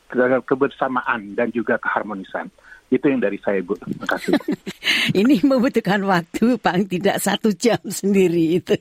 ke- 0.08 0.44
kebersamaan 0.46 1.34
dan 1.34 1.50
juga 1.52 1.82
keharmonisan. 1.82 2.48
Itu 2.88 3.06
yang 3.12 3.20
dari 3.20 3.40
saya, 3.44 3.60
Bu. 3.60 3.76
Terima 3.76 4.08
kasih. 4.08 4.36
Ini 5.20 5.44
membutuhkan 5.44 6.00
waktu 6.08 6.56
paling 6.60 6.88
tidak 6.88 7.20
satu 7.20 7.52
jam 7.52 7.80
sendiri 7.84 8.60
itu 8.60 8.76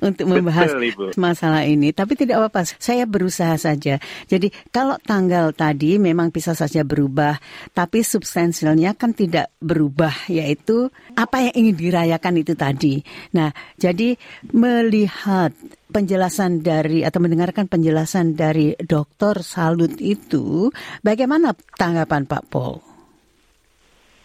untuk 0.00 0.26
membahas 0.28 0.72
Betul, 0.72 0.88
Ibu. 0.92 1.04
masalah 1.20 1.62
ini. 1.68 1.92
Tapi 1.92 2.16
tidak 2.16 2.40
apa-apa, 2.40 2.64
saya 2.80 3.04
berusaha 3.04 3.54
saja. 3.60 4.00
Jadi 4.26 4.48
kalau 4.72 4.96
tanggal 5.00 5.52
tadi 5.52 6.00
memang 6.00 6.32
bisa 6.32 6.56
saja 6.56 6.82
berubah, 6.82 7.36
tapi 7.76 8.00
substansialnya 8.00 8.96
kan 8.96 9.12
tidak 9.12 9.52
berubah, 9.60 10.12
yaitu 10.32 10.88
apa 11.16 11.50
yang 11.50 11.54
ingin 11.66 11.76
dirayakan 11.76 12.34
itu 12.40 12.52
tadi. 12.56 13.04
Nah, 13.36 13.52
jadi 13.76 14.16
melihat 14.52 15.52
penjelasan 15.92 16.60
dari 16.60 17.06
atau 17.06 17.22
mendengarkan 17.22 17.70
penjelasan 17.70 18.34
dari 18.34 18.74
Dokter 18.80 19.40
Salut 19.44 19.96
itu, 20.00 20.72
bagaimana 21.04 21.54
tanggapan 21.76 22.26
Pak 22.26 22.44
Paul? 22.48 22.95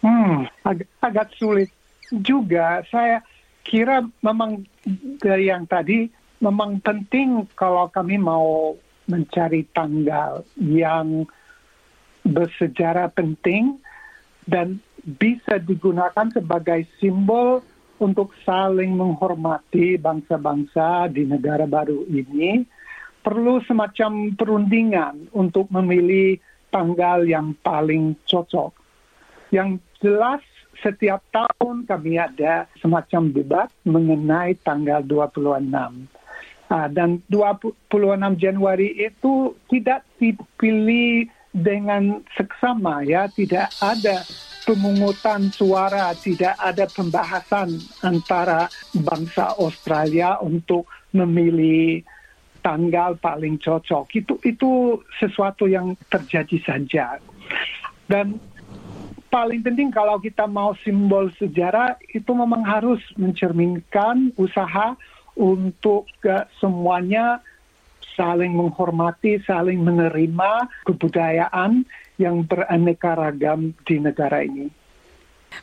Hmm, 0.01 0.49
ag- 0.65 0.89
agak 1.01 1.29
sulit 1.37 1.69
juga. 2.09 2.81
Saya 2.89 3.21
kira 3.61 4.01
memang 4.25 4.65
dari 5.21 5.53
yang 5.53 5.69
tadi 5.69 6.09
memang 6.41 6.81
penting 6.81 7.45
kalau 7.53 7.85
kami 7.93 8.17
mau 8.17 8.73
mencari 9.05 9.61
tanggal 9.69 10.41
yang 10.57 11.29
bersejarah 12.25 13.13
penting 13.13 13.77
dan 14.45 14.81
bisa 15.05 15.61
digunakan 15.61 16.29
sebagai 16.33 16.85
simbol 16.97 17.61
untuk 18.01 18.33
saling 18.41 18.97
menghormati 18.97 19.97
bangsa-bangsa 20.01 21.09
di 21.13 21.25
negara 21.29 21.69
baru 21.69 22.05
ini 22.09 22.65
perlu 23.21 23.61
semacam 23.69 24.33
perundingan 24.33 25.29
untuk 25.37 25.69
memilih 25.69 26.41
tanggal 26.73 27.21
yang 27.29 27.53
paling 27.61 28.17
cocok. 28.25 28.73
Yang 29.53 29.77
jelas 30.01 30.41
setiap 30.81 31.21
tahun 31.29 31.85
kami 31.85 32.17
ada 32.17 32.65
semacam 32.81 33.31
debat 33.31 33.69
mengenai 33.85 34.57
tanggal 34.65 35.05
26. 35.05 35.69
Ah, 36.71 36.87
dan 36.87 37.19
26 37.29 37.91
Januari 38.39 38.95
itu 38.95 39.53
tidak 39.69 40.07
dipilih 40.17 41.27
dengan 41.51 42.23
seksama 42.33 43.03
ya, 43.03 43.27
tidak 43.27 43.69
ada 43.83 44.23
pemungutan 44.63 45.51
suara, 45.51 46.15
tidak 46.15 46.55
ada 46.55 46.87
pembahasan 46.87 47.75
antara 47.99 48.71
bangsa 48.95 49.51
Australia 49.59 50.39
untuk 50.39 50.87
memilih 51.11 52.07
tanggal 52.63 53.19
paling 53.19 53.59
cocok. 53.59 54.05
Itu 54.15 54.39
itu 54.47 55.01
sesuatu 55.19 55.67
yang 55.67 55.99
terjadi 56.07 56.57
saja. 56.63 57.19
Dan 58.07 58.39
paling 59.31 59.63
penting 59.63 59.89
kalau 59.89 60.19
kita 60.19 60.43
mau 60.45 60.75
simbol 60.83 61.31
sejarah 61.39 61.95
itu 62.11 62.35
memang 62.35 62.67
harus 62.67 62.99
mencerminkan 63.15 64.35
usaha 64.35 64.93
untuk 65.39 66.11
uh, 66.27 66.43
semuanya 66.59 67.39
saling 68.13 68.51
menghormati, 68.51 69.39
saling 69.47 69.79
menerima 69.79 70.67
kebudayaan 70.83 71.87
yang 72.19 72.43
beraneka 72.43 73.15
ragam 73.15 73.71
di 73.87 74.03
negara 74.03 74.43
ini. 74.43 74.67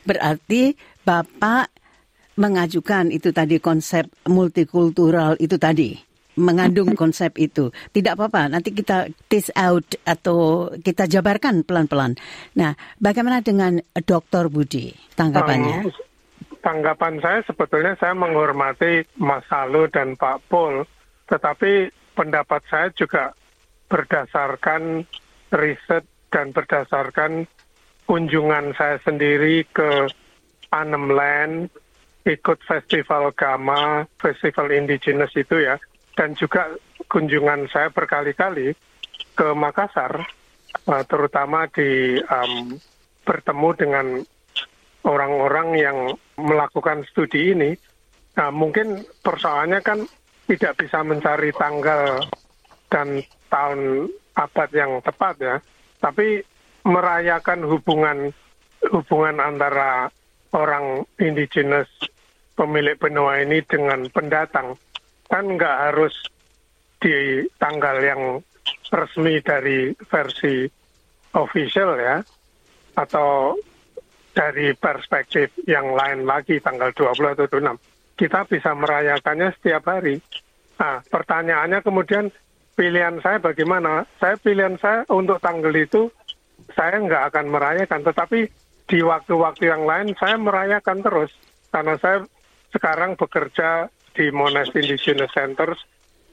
Berarti 0.01 0.73
Bapak 1.05 1.69
mengajukan 2.41 3.13
itu 3.13 3.29
tadi 3.29 3.61
konsep 3.61 4.09
multikultural 4.25 5.37
itu 5.37 5.61
tadi 5.61 6.08
mengandung 6.39 6.95
konsep 6.95 7.35
itu. 7.35 7.69
Tidak 7.91 8.15
apa-apa, 8.15 8.47
nanti 8.47 8.71
kita 8.71 9.11
test 9.27 9.51
out 9.59 9.85
atau 10.07 10.71
kita 10.79 11.05
jabarkan 11.05 11.67
pelan-pelan. 11.67 12.15
Nah, 12.55 12.73
bagaimana 12.97 13.43
dengan 13.43 13.83
Dr. 13.93 14.47
Budi 14.47 14.95
tanggapannya? 15.19 15.85
Um, 15.85 15.93
tanggapan 16.63 17.19
saya 17.19 17.39
sebetulnya 17.43 17.99
saya 17.99 18.15
menghormati 18.15 19.03
Mas 19.19 19.43
Salu 19.51 19.91
dan 19.91 20.15
Pak 20.15 20.47
Pol, 20.47 20.87
tetapi 21.27 21.91
pendapat 22.15 22.61
saya 22.71 22.87
juga 22.95 23.35
berdasarkan 23.89 25.03
riset 25.51 26.05
dan 26.29 26.53
berdasarkan 26.53 27.49
kunjungan 28.05 28.73
saya 28.77 29.01
sendiri 29.01 29.65
ke 29.69 30.09
Anem 30.69 31.09
Land, 31.09 31.73
ikut 32.25 32.59
festival 32.65 33.33
Gama, 33.33 34.05
festival 34.21 34.69
indigenous 34.69 35.33
itu 35.33 35.57
ya, 35.57 35.81
dan 36.19 36.35
juga 36.35 36.75
kunjungan 37.07 37.71
saya 37.71 37.87
berkali-kali 37.95 38.75
ke 39.39 39.47
Makassar, 39.55 40.19
uh, 40.91 41.03
terutama 41.07 41.63
di 41.71 42.19
um, 42.19 42.75
bertemu 43.23 43.69
dengan 43.79 44.07
orang-orang 45.07 45.79
yang 45.79 45.97
melakukan 46.35 47.07
studi 47.07 47.55
ini. 47.55 47.71
Nah, 48.35 48.51
mungkin 48.51 48.99
persoalannya 49.23 49.79
kan 49.79 50.03
tidak 50.51 50.75
bisa 50.83 50.99
mencari 51.07 51.55
tanggal 51.55 52.27
dan 52.91 53.23
tahun 53.47 54.11
abad 54.35 54.69
yang 54.75 54.99
tepat 54.99 55.35
ya, 55.39 55.55
tapi 56.03 56.43
merayakan 56.83 57.63
hubungan 57.63 58.35
hubungan 58.91 59.39
antara 59.39 60.11
orang 60.51 61.07
indigenous 61.15 61.87
pemilik 62.59 62.99
benua 62.99 63.39
ini 63.39 63.63
dengan 63.63 64.03
pendatang 64.11 64.75
kan 65.29 65.45
nggak 65.45 65.77
harus 65.89 66.13
di 66.99 67.45
tanggal 67.61 67.97
yang 68.01 68.21
resmi 68.89 69.39
dari 69.45 69.93
versi 70.09 70.65
official 71.37 71.95
ya 71.95 72.17
atau 72.97 73.55
dari 74.33 74.73
perspektif 74.73 75.53
yang 75.69 75.93
lain 75.93 76.25
lagi 76.25 76.57
tanggal 76.59 76.89
20 76.91 77.37
atau 77.37 77.45
26. 77.47 78.17
Kita 78.19 78.43
bisa 78.49 78.75
merayakannya 78.75 79.55
setiap 79.55 79.87
hari. 79.87 80.19
Nah, 80.75 80.99
pertanyaannya 81.07 81.79
kemudian 81.85 82.27
pilihan 82.75 83.19
saya 83.23 83.39
bagaimana? 83.39 84.03
Saya 84.19 84.35
pilihan 84.35 84.75
saya 84.79 85.07
untuk 85.07 85.39
tanggal 85.39 85.71
itu 85.71 86.11
saya 86.75 86.99
nggak 86.99 87.31
akan 87.31 87.45
merayakan, 87.47 88.01
tetapi 88.03 88.39
di 88.89 88.99
waktu-waktu 89.05 89.69
yang 89.69 89.85
lain 89.85 90.17
saya 90.17 90.35
merayakan 90.35 90.99
terus 91.05 91.31
karena 91.69 91.95
saya 92.01 92.25
sekarang 92.73 93.13
bekerja 93.13 93.87
di 94.13 94.29
Monash 94.33 94.73
Indigenous 94.75 95.31
Centers 95.31 95.79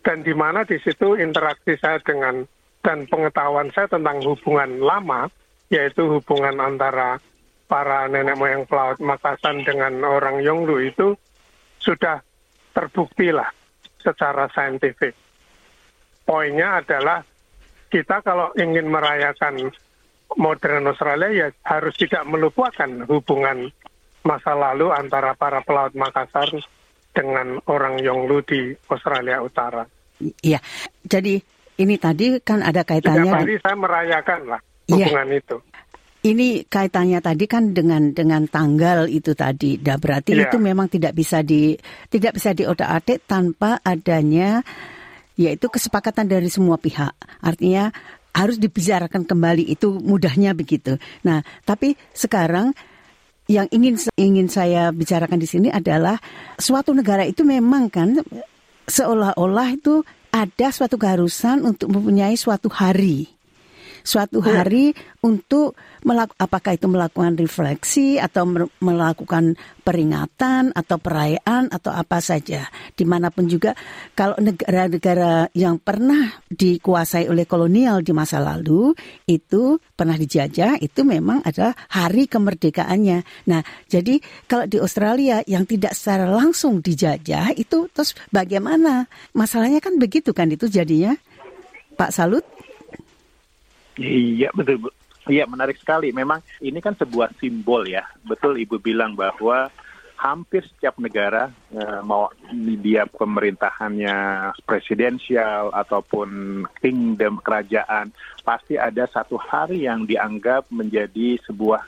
dan 0.06 0.22
di 0.22 0.32
mana 0.32 0.62
di 0.62 0.78
situ 0.78 1.18
interaksi 1.18 1.74
saya 1.80 1.98
dengan 2.02 2.46
dan 2.86 3.10
pengetahuan 3.10 3.74
saya 3.74 3.90
tentang 3.90 4.22
hubungan 4.22 4.78
lama 4.78 5.26
yaitu 5.74 6.06
hubungan 6.06 6.62
antara 6.62 7.18
para 7.66 8.06
nenek 8.06 8.38
moyang 8.38 8.62
pelaut 8.70 9.02
Makassar 9.02 9.58
dengan 9.66 9.98
orang 10.06 10.38
Yonglu 10.38 10.86
itu 10.86 11.18
sudah 11.82 12.22
terbukti 12.70 13.34
lah 13.34 13.50
secara 13.98 14.46
saintifik. 14.54 15.18
Poinnya 16.22 16.78
adalah 16.78 17.26
kita 17.90 18.22
kalau 18.22 18.54
ingin 18.54 18.86
merayakan 18.86 19.74
modern 20.38 20.90
Australia 20.90 21.30
ya 21.30 21.48
harus 21.66 21.94
tidak 21.98 22.22
melupakan 22.26 22.90
hubungan 23.10 23.70
masa 24.26 24.54
lalu 24.54 24.90
antara 24.90 25.34
para 25.38 25.62
pelaut 25.62 25.94
Makassar 25.94 26.50
dengan 27.16 27.56
orang 27.72 27.96
Yonglu 28.04 28.44
di 28.44 28.60
Australia 28.92 29.40
Utara. 29.40 29.88
Iya, 30.20 30.60
jadi 31.00 31.40
ini 31.80 31.94
tadi 31.96 32.36
kan 32.44 32.60
ada 32.60 32.84
kaitannya. 32.84 33.32
Setiap 33.32 33.40
hari 33.40 33.56
saya 33.60 33.76
merayakan 33.76 34.40
lah 34.48 34.60
iya. 34.88 35.08
hubungan 35.08 35.28
ya. 35.32 35.40
itu. 35.40 35.56
Ini 36.26 36.48
kaitannya 36.66 37.20
tadi 37.22 37.44
kan 37.46 37.70
dengan 37.70 38.10
dengan 38.10 38.50
tanggal 38.50 39.06
itu 39.06 39.32
tadi. 39.38 39.78
Nah, 39.78 39.94
berarti 39.94 40.34
ya. 40.34 40.50
itu 40.50 40.56
memang 40.58 40.90
tidak 40.90 41.14
bisa 41.14 41.40
di 41.40 41.78
tidak 42.10 42.34
bisa 42.36 42.50
diotak-atik 42.50 43.24
tanpa 43.30 43.78
adanya 43.80 44.60
yaitu 45.38 45.68
kesepakatan 45.70 46.26
dari 46.26 46.50
semua 46.50 46.80
pihak. 46.80 47.14
Artinya 47.44 47.92
harus 48.36 48.60
dibicarakan 48.60 49.24
kembali 49.24 49.64
itu 49.70 49.96
mudahnya 49.96 50.52
begitu. 50.52 51.00
Nah, 51.24 51.40
tapi 51.64 51.94
sekarang 52.12 52.76
yang 53.46 53.70
ingin 53.70 53.94
ingin 54.18 54.50
saya 54.50 54.90
bicarakan 54.90 55.38
di 55.38 55.46
sini 55.46 55.68
adalah 55.70 56.18
suatu 56.58 56.90
negara 56.90 57.22
itu 57.22 57.46
memang 57.46 57.86
kan 57.86 58.18
seolah-olah 58.90 59.68
itu 59.74 60.02
ada 60.34 60.68
suatu 60.74 60.98
keharusan 60.98 61.62
untuk 61.62 61.94
mempunyai 61.94 62.34
suatu 62.34 62.66
hari 62.68 63.35
suatu 64.06 64.38
iya. 64.46 64.62
hari 64.62 64.94
untuk 65.26 65.74
melak 66.06 66.30
apakah 66.38 66.78
itu 66.78 66.86
melakukan 66.86 67.34
refleksi 67.34 68.22
atau 68.22 68.46
melakukan 68.78 69.58
peringatan 69.82 70.70
atau 70.70 70.96
perayaan 71.02 71.66
atau 71.74 71.90
apa 71.90 72.22
saja. 72.22 72.70
Di 72.94 73.02
mana 73.02 73.34
pun 73.34 73.50
juga 73.50 73.74
kalau 74.14 74.38
negara-negara 74.38 75.50
yang 75.58 75.82
pernah 75.82 76.38
dikuasai 76.46 77.26
oleh 77.26 77.42
kolonial 77.50 78.06
di 78.06 78.14
masa 78.14 78.38
lalu 78.38 78.94
itu 79.26 79.82
pernah 79.98 80.14
dijajah 80.14 80.78
itu 80.78 81.02
memang 81.02 81.42
ada 81.42 81.74
hari 81.90 82.30
kemerdekaannya. 82.30 83.26
Nah 83.50 83.60
jadi 83.90 84.22
kalau 84.46 84.70
di 84.70 84.78
Australia 84.78 85.42
yang 85.50 85.66
tidak 85.66 85.98
secara 85.98 86.30
langsung 86.30 86.78
dijajah 86.78 87.50
itu 87.58 87.90
terus 87.90 88.14
bagaimana? 88.30 89.10
Masalahnya 89.34 89.82
kan 89.82 89.98
begitu 89.98 90.30
kan 90.30 90.46
itu 90.46 90.70
jadinya? 90.70 91.18
Pak 91.96 92.12
Salut 92.12 92.44
Iya 93.96 94.52
betul. 94.52 94.92
Iya 95.26 95.44
menarik 95.50 95.80
sekali. 95.80 96.14
Memang 96.14 96.44
ini 96.62 96.78
kan 96.78 96.94
sebuah 96.94 97.34
simbol 97.40 97.88
ya. 97.88 98.06
Betul 98.22 98.62
Ibu 98.62 98.78
bilang 98.78 99.18
bahwa 99.18 99.66
hampir 100.16 100.64
setiap 100.64 100.96
negara 100.96 101.52
eh, 101.76 102.00
mau 102.00 102.32
dia 102.80 103.04
pemerintahannya 103.04 104.16
presidensial 104.64 105.68
ataupun 105.76 106.62
kingdom 106.80 107.36
kerajaan 107.44 108.14
pasti 108.40 108.80
ada 108.80 109.04
satu 109.12 109.36
hari 109.36 109.84
yang 109.84 110.08
dianggap 110.08 110.72
menjadi 110.72 111.36
sebuah 111.44 111.84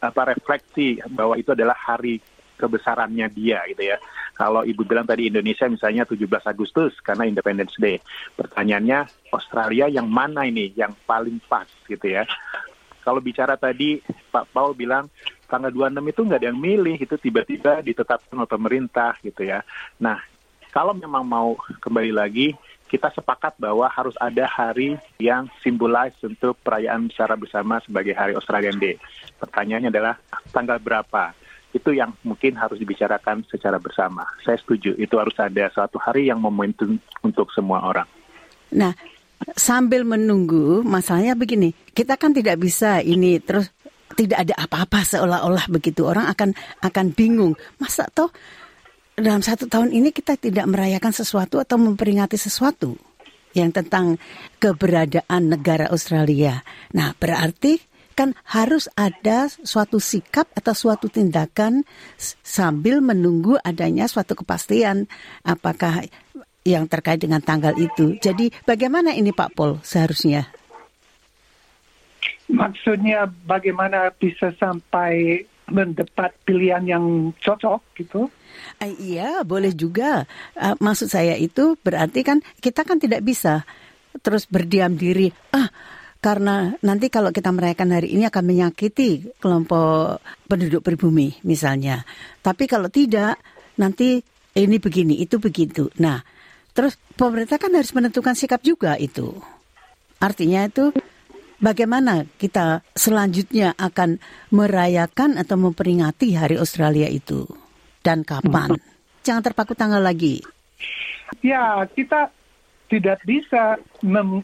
apa 0.00 0.34
refleksi 0.34 0.98
bahwa 1.12 1.36
itu 1.38 1.52
adalah 1.54 1.76
hari 1.76 2.18
kebesarannya 2.58 3.28
dia 3.32 3.64
gitu 3.70 3.82
ya. 3.86 3.96
Kalau 4.34 4.64
Ibu 4.64 4.82
bilang 4.88 5.04
tadi 5.04 5.28
Indonesia 5.28 5.68
misalnya 5.68 6.08
17 6.08 6.24
Agustus 6.46 6.96
karena 7.04 7.28
Independence 7.28 7.76
Day. 7.76 8.00
Pertanyaannya 8.34 9.30
Australia 9.32 9.86
yang 9.86 10.08
mana 10.08 10.48
ini 10.48 10.72
yang 10.74 10.96
paling 11.04 11.38
pas 11.44 11.68
gitu 11.86 12.06
ya. 12.06 12.24
Kalau 13.00 13.20
bicara 13.20 13.56
tadi 13.56 14.00
Pak 14.04 14.52
Paul 14.52 14.76
bilang 14.76 15.08
tanggal 15.48 15.72
26 15.72 16.12
itu 16.12 16.20
nggak 16.24 16.40
ada 16.40 16.48
yang 16.52 16.60
milih, 16.60 16.96
itu 17.00 17.16
tiba-tiba 17.18 17.82
ditetapkan 17.82 18.38
oleh 18.38 18.50
pemerintah 18.50 19.16
gitu 19.24 19.42
ya. 19.42 19.64
Nah, 19.98 20.20
kalau 20.70 20.94
memang 20.94 21.26
mau 21.26 21.58
kembali 21.82 22.14
lagi, 22.14 22.54
kita 22.90 23.10
sepakat 23.14 23.54
bahwa 23.58 23.86
harus 23.86 24.14
ada 24.18 24.46
hari 24.46 24.98
yang 25.18 25.46
simbolize 25.62 26.14
untuk 26.26 26.58
perayaan 26.62 27.06
secara 27.10 27.38
bersama 27.38 27.78
sebagai 27.82 28.14
Hari 28.18 28.34
Australian 28.34 28.78
Day. 28.82 28.98
Pertanyaannya 29.38 29.90
adalah 29.94 30.14
tanggal 30.50 30.78
berapa? 30.82 31.34
Itu 31.70 31.90
yang 31.94 32.10
mungkin 32.26 32.58
harus 32.58 32.78
dibicarakan 32.82 33.46
secara 33.46 33.78
bersama. 33.78 34.26
Saya 34.42 34.58
setuju, 34.58 34.98
itu 34.98 35.14
harus 35.14 35.34
ada 35.38 35.70
suatu 35.70 36.02
hari 36.02 36.26
yang 36.26 36.42
momentum 36.42 36.98
untuk 37.22 37.50
semua 37.54 37.86
orang. 37.86 38.08
Nah, 38.74 38.94
sambil 39.54 40.02
menunggu, 40.02 40.82
masalahnya 40.82 41.38
begini, 41.38 41.70
kita 41.94 42.18
kan 42.18 42.34
tidak 42.34 42.58
bisa 42.58 42.98
ini 43.02 43.38
terus 43.38 43.70
tidak 44.18 44.42
ada 44.42 44.54
apa-apa 44.66 45.06
seolah-olah 45.06 45.70
begitu 45.70 46.02
orang 46.02 46.26
akan 46.26 46.50
akan 46.82 47.06
bingung 47.14 47.54
masa 47.78 48.10
toh 48.10 48.34
dalam 49.14 49.38
satu 49.38 49.70
tahun 49.70 49.94
ini 49.94 50.10
kita 50.10 50.34
tidak 50.34 50.66
merayakan 50.66 51.14
sesuatu 51.14 51.62
atau 51.62 51.78
memperingati 51.78 52.34
sesuatu 52.34 52.98
yang 53.54 53.74
tentang 53.74 54.18
keberadaan 54.62 55.50
negara 55.50 55.90
Australia. 55.90 56.62
Nah, 56.94 57.14
berarti 57.18 57.78
kan 58.20 58.36
harus 58.44 58.84
ada 59.00 59.48
suatu 59.48 59.96
sikap 59.96 60.44
atau 60.52 60.76
suatu 60.76 61.08
tindakan 61.08 61.88
sambil 62.44 63.00
menunggu 63.00 63.56
adanya 63.64 64.04
suatu 64.04 64.36
kepastian 64.36 65.08
apakah 65.40 66.04
yang 66.68 66.84
terkait 66.84 67.16
dengan 67.16 67.40
tanggal 67.40 67.72
itu. 67.80 68.20
Jadi 68.20 68.52
bagaimana 68.68 69.16
ini 69.16 69.32
Pak 69.32 69.56
Pol 69.56 69.80
seharusnya? 69.80 70.52
Maksudnya 72.52 73.24
bagaimana 73.48 74.12
bisa 74.12 74.52
sampai 74.60 75.40
mendapat 75.70 76.34
pilihan 76.44 76.82
yang 76.84 77.30
cocok 77.40 77.80
gitu. 77.96 78.28
Eh, 78.82 78.92
iya, 79.00 79.40
boleh 79.46 79.72
juga. 79.72 80.28
Uh, 80.58 80.76
maksud 80.82 81.08
saya 81.08 81.38
itu 81.38 81.78
berarti 81.80 82.20
kan 82.26 82.44
kita 82.58 82.84
kan 82.84 82.98
tidak 83.00 83.24
bisa 83.24 83.64
terus 84.20 84.44
berdiam 84.50 84.98
diri. 84.98 85.30
Ah, 85.54 85.70
karena 86.20 86.76
nanti 86.84 87.08
kalau 87.08 87.32
kita 87.32 87.48
merayakan 87.48 87.96
hari 87.96 88.12
ini 88.12 88.28
akan 88.28 88.44
menyakiti 88.44 89.40
kelompok 89.40 90.20
penduduk 90.44 90.84
pribumi 90.84 91.32
misalnya. 91.48 92.04
Tapi 92.44 92.68
kalau 92.68 92.92
tidak, 92.92 93.40
nanti 93.80 94.20
ini 94.52 94.76
begini, 94.76 95.16
itu 95.16 95.40
begitu. 95.40 95.88
Nah, 95.96 96.20
terus 96.76 97.00
pemerintah 97.16 97.56
kan 97.56 97.72
harus 97.72 97.96
menentukan 97.96 98.36
sikap 98.36 98.60
juga 98.60 99.00
itu. 99.00 99.32
Artinya 100.20 100.68
itu 100.68 100.92
bagaimana 101.56 102.28
kita 102.36 102.84
selanjutnya 102.92 103.72
akan 103.80 104.20
merayakan 104.52 105.40
atau 105.40 105.56
memperingati 105.56 106.36
Hari 106.36 106.60
Australia 106.60 107.08
itu 107.08 107.48
dan 108.04 108.28
kapan? 108.28 108.76
Jangan 109.24 109.40
terpaku 109.40 109.72
tanggal 109.72 110.04
lagi. 110.04 110.44
Ya, 111.40 111.88
kita 111.96 112.28
tidak 112.90 113.24
bisa 113.24 113.80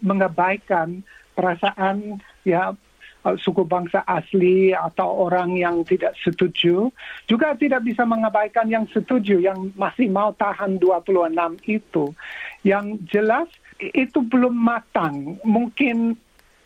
mengabaikan 0.01 1.05
perasaan 1.37 2.17
ya 2.49 2.73
uh, 2.73 3.37
suku 3.37 3.69
bangsa 3.69 4.01
asli 4.09 4.73
atau 4.73 5.29
orang 5.29 5.55
yang 5.61 5.85
tidak 5.85 6.17
setuju 6.25 6.89
juga 7.29 7.53
tidak 7.61 7.85
bisa 7.85 8.09
mengabaikan 8.09 8.67
yang 8.73 8.89
setuju 8.89 9.37
yang 9.39 9.71
masih 9.77 10.09
mau 10.09 10.33
tahan 10.33 10.81
26 10.81 11.37
itu. 11.69 12.17
Yang 12.65 12.87
jelas 13.13 13.49
itu 13.79 14.25
belum 14.25 14.57
matang. 14.57 15.37
Mungkin 15.45 16.17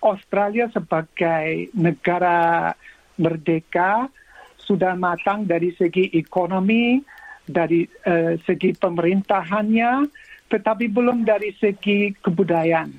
Australia 0.00 0.70
sebagai 0.70 1.68
negara 1.74 2.72
merdeka 3.20 4.09
sudah 4.56 4.94
matang 4.94 5.44
dari 5.44 5.74
segi 5.74 6.14
ekonomi 6.14 7.02
dari 7.44 7.85
uh, 8.06 8.38
segi 8.46 8.72
pemerintahannya 8.78 10.06
tetapi 10.50 10.90
belum 10.90 11.22
dari 11.22 11.54
segi 11.59 12.11
kebudayaan. 12.18 12.90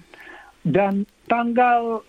Dan 0.61 1.03
tanggal 1.31 2.03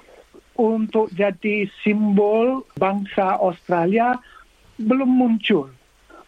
untuk 0.58 1.14
jadi 1.14 1.70
simbol 1.86 2.66
bangsa 2.74 3.38
Australia 3.38 4.18
belum 4.82 5.06
muncul. 5.06 5.70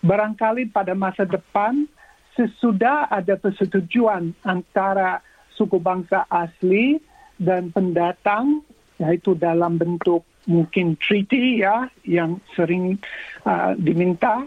Barangkali 0.06 0.70
pada 0.70 0.94
masa 0.94 1.26
depan 1.26 1.90
sesudah 2.38 3.10
ada 3.10 3.34
persetujuan 3.34 4.30
antara 4.46 5.18
suku 5.58 5.82
bangsa 5.82 6.30
asli 6.30 7.02
dan 7.34 7.74
pendatang 7.74 8.62
yaitu 9.02 9.34
dalam 9.34 9.74
bentuk 9.74 10.22
mungkin 10.46 10.94
treaty 11.00 11.64
ya 11.66 11.90
yang 12.06 12.38
sering 12.54 12.94
uh, 13.42 13.74
diminta 13.74 14.46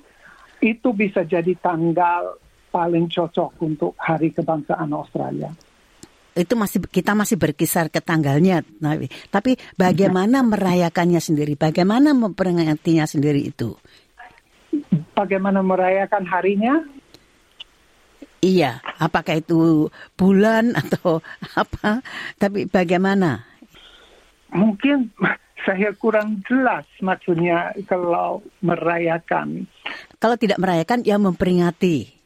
itu 0.63 0.93
bisa 0.95 1.25
jadi 1.27 1.51
tanggal 1.59 2.37
paling 2.71 3.09
cocok 3.11 3.59
untuk 3.59 3.97
hari 3.97 4.29
kebangsaan 4.31 4.93
Australia 4.93 5.51
itu 6.37 6.53
masih 6.53 6.79
kita 6.85 7.17
masih 7.17 7.35
berkisar 7.41 7.89
ke 7.89 7.99
tanggalnya, 7.99 8.61
tapi 9.33 9.57
bagaimana 9.73 10.45
merayakannya 10.45 11.17
sendiri, 11.17 11.57
bagaimana 11.57 12.13
memperingatinya 12.13 13.09
sendiri 13.09 13.49
itu? 13.49 13.73
Bagaimana 15.17 15.65
merayakan 15.65 16.23
harinya? 16.29 16.85
Iya, 18.37 18.85
apakah 19.01 19.41
itu 19.41 19.89
bulan 20.13 20.77
atau 20.77 21.25
apa? 21.61 22.05
Tapi 22.37 22.69
bagaimana? 22.69 23.41
Mungkin 24.53 25.11
saya 25.65 25.91
kurang 25.97 26.45
jelas 26.45 26.85
maksudnya 27.01 27.73
kalau 27.89 28.45
merayakan. 28.61 29.65
Kalau 30.21 30.37
tidak 30.37 30.61
merayakan, 30.61 31.01
ya 31.03 31.17
memperingati. 31.17 32.16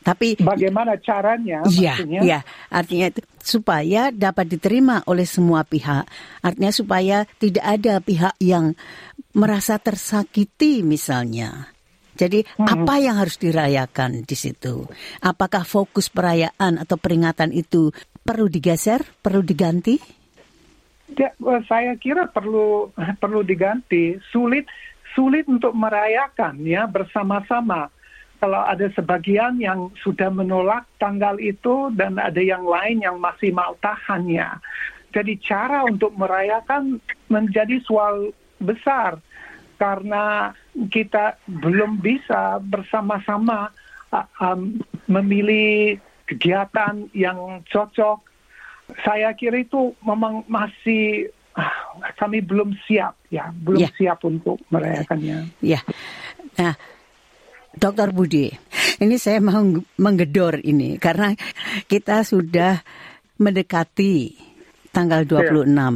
Tapi 0.00 0.40
bagaimana 0.40 0.96
caranya? 0.96 1.60
Iya, 1.68 2.00
iya. 2.24 2.40
Artinya 2.72 3.12
itu 3.12 3.20
supaya 3.36 4.08
dapat 4.08 4.48
diterima 4.48 5.04
oleh 5.04 5.28
semua 5.28 5.60
pihak. 5.60 6.08
Artinya 6.40 6.72
supaya 6.72 7.16
tidak 7.36 7.64
ada 7.64 8.00
pihak 8.00 8.34
yang 8.40 8.72
merasa 9.36 9.76
tersakiti 9.76 10.80
misalnya. 10.80 11.68
Jadi 12.16 12.44
hmm. 12.44 12.68
apa 12.68 12.94
yang 13.00 13.16
harus 13.16 13.36
dirayakan 13.40 14.24
di 14.24 14.36
situ? 14.36 14.84
Apakah 15.24 15.64
fokus 15.64 16.12
perayaan 16.12 16.80
atau 16.80 17.00
peringatan 17.00 17.52
itu 17.52 17.92
perlu 18.24 18.48
digeser, 18.48 19.04
perlu 19.20 19.40
diganti? 19.44 19.96
Ya, 21.16 21.32
saya 21.68 21.96
kira 21.96 22.28
perlu 22.28 22.92
perlu 23.22 23.40
diganti. 23.44 24.16
Sulit 24.32 24.64
sulit 25.12 25.44
untuk 25.48 25.74
merayakan 25.74 26.60
ya 26.62 26.86
bersama-sama 26.86 27.90
kalau 28.40 28.64
ada 28.64 28.88
sebagian 28.96 29.60
yang 29.60 29.92
sudah 30.00 30.32
menolak 30.32 30.88
tanggal 30.96 31.36
itu 31.36 31.92
dan 31.92 32.16
ada 32.16 32.40
yang 32.40 32.64
lain 32.64 33.04
yang 33.04 33.20
masih 33.20 33.52
mau 33.52 33.76
tahannya. 33.84 34.56
Jadi 35.12 35.36
cara 35.44 35.84
untuk 35.84 36.16
merayakan 36.16 36.98
menjadi 37.28 37.76
soal 37.84 38.32
besar 38.56 39.20
karena 39.76 40.56
kita 40.88 41.36
belum 41.44 42.00
bisa 42.00 42.60
bersama-sama 42.64 43.68
uh, 44.12 44.26
um, 44.40 44.80
memilih 45.08 46.00
kegiatan 46.24 47.08
yang 47.12 47.60
cocok. 47.68 48.24
Saya 49.04 49.36
kira 49.36 49.60
itu 49.60 49.92
memang 50.00 50.48
masih 50.48 51.28
uh, 51.56 51.74
kami 52.16 52.40
belum 52.40 52.72
siap 52.86 53.16
ya, 53.28 53.52
belum 53.52 53.84
yeah. 53.84 53.92
siap 53.96 54.24
untuk 54.24 54.56
merayakannya. 54.72 55.48
Ya. 55.60 55.80
Yeah. 55.80 55.82
Nah, 56.60 56.74
Dokter 57.70 58.10
Budi, 58.10 58.50
ini 58.98 59.14
saya 59.14 59.38
mau 59.38 59.62
menggedor 59.96 60.58
ini 60.58 60.98
karena 60.98 61.30
kita 61.86 62.26
sudah 62.26 62.82
mendekati 63.38 64.34
tanggal 64.90 65.22
26. 65.22 65.70
Ya. 65.70 65.88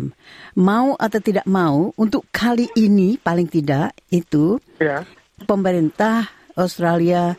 Mau 0.55 0.95
atau 0.95 1.19
tidak 1.19 1.47
mau, 1.51 1.91
untuk 1.99 2.31
kali 2.31 2.71
ini 2.79 3.19
paling 3.19 3.51
tidak 3.51 3.91
itu 4.15 4.63
ya. 4.79 5.03
pemerintah 5.45 6.31
Australia 6.55 7.35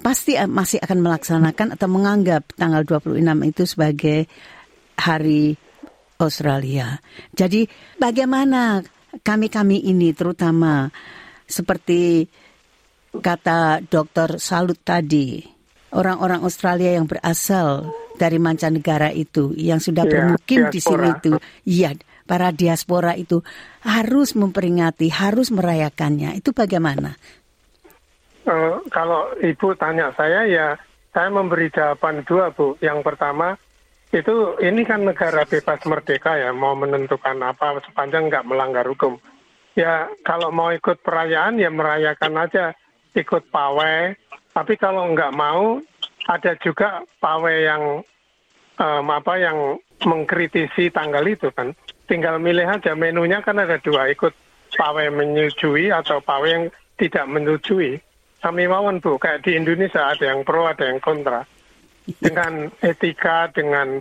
pasti 0.00 0.40
masih 0.40 0.80
akan 0.80 0.98
melaksanakan 1.04 1.76
atau 1.76 1.88
menganggap 1.92 2.56
tanggal 2.56 2.82
26 2.88 3.20
itu 3.52 3.62
sebagai 3.68 4.18
hari 4.96 5.60
Australia. 6.18 6.98
Jadi 7.36 7.68
bagaimana 8.00 8.80
kami-kami 9.20 9.84
ini 9.84 10.16
terutama 10.16 10.88
seperti 11.44 12.26
kata 13.16 13.84
Dr. 13.88 14.36
Salut 14.36 14.78
tadi, 14.84 15.40
orang-orang 15.92 16.44
Australia 16.44 16.96
yang 16.96 17.08
berasal 17.08 17.88
dari 18.18 18.36
mancanegara 18.36 19.14
itu 19.14 19.54
yang 19.54 19.80
sudah 19.80 20.04
ya, 20.04 20.10
bermukim 20.10 20.68
diaspora. 20.68 20.74
di 20.74 20.80
sini 20.80 21.08
itu, 21.16 21.32
iya, 21.64 21.90
para 22.28 22.52
diaspora 22.52 23.16
itu 23.16 23.40
harus 23.80 24.36
memperingati, 24.36 25.08
harus 25.08 25.48
merayakannya. 25.48 26.36
Itu 26.36 26.52
bagaimana? 26.52 27.16
Uh, 28.44 28.80
kalau 28.92 29.32
Ibu 29.40 29.76
tanya 29.80 30.12
saya 30.16 30.44
ya, 30.44 30.76
saya 31.12 31.28
memberi 31.32 31.72
jawaban 31.72 32.24
dua 32.28 32.52
Bu. 32.52 32.76
Yang 32.84 33.00
pertama 33.04 33.56
itu 34.08 34.56
ini 34.64 34.88
kan 34.88 35.04
negara 35.04 35.44
bebas 35.44 35.84
merdeka 35.84 36.36
ya, 36.36 36.52
mau 36.52 36.72
menentukan 36.76 37.36
apa 37.44 37.80
sepanjang 37.84 38.28
nggak 38.28 38.44
melanggar 38.48 38.88
hukum. 38.88 39.20
Ya 39.76 40.08
kalau 40.24 40.48
mau 40.50 40.72
ikut 40.72 41.04
perayaan 41.04 41.60
ya 41.60 41.68
merayakan 41.68 42.34
aja 42.40 42.72
ikut 43.14 43.48
pawai. 43.52 44.16
Tapi 44.52 44.74
kalau 44.74 45.08
nggak 45.14 45.36
mau, 45.36 45.78
ada 46.26 46.52
juga 46.60 47.04
pawai 47.22 47.56
yang 47.64 47.82
um, 48.76 49.06
apa 49.08 49.34
yang 49.38 49.78
mengkritisi 50.04 50.90
tanggal 50.90 51.24
itu 51.24 51.48
kan. 51.54 51.72
Tinggal 52.08 52.40
milih 52.40 52.64
aja 52.64 52.96
menunya 52.96 53.44
kan 53.44 53.60
ada 53.60 53.76
dua, 53.80 54.08
ikut 54.08 54.32
pawai 54.74 55.12
menyetujui 55.12 55.92
atau 55.92 56.20
pawai 56.24 56.50
yang 56.50 56.64
tidak 56.96 57.24
menyetujui. 57.28 58.00
Kami 58.38 58.70
mawon 58.70 59.02
bu, 59.02 59.18
kayak 59.18 59.42
di 59.42 59.58
Indonesia 59.58 60.14
ada 60.14 60.30
yang 60.30 60.46
pro, 60.46 60.64
ada 60.64 60.86
yang 60.86 61.02
kontra. 61.02 61.42
Dengan 62.08 62.72
etika, 62.80 63.50
dengan 63.52 64.00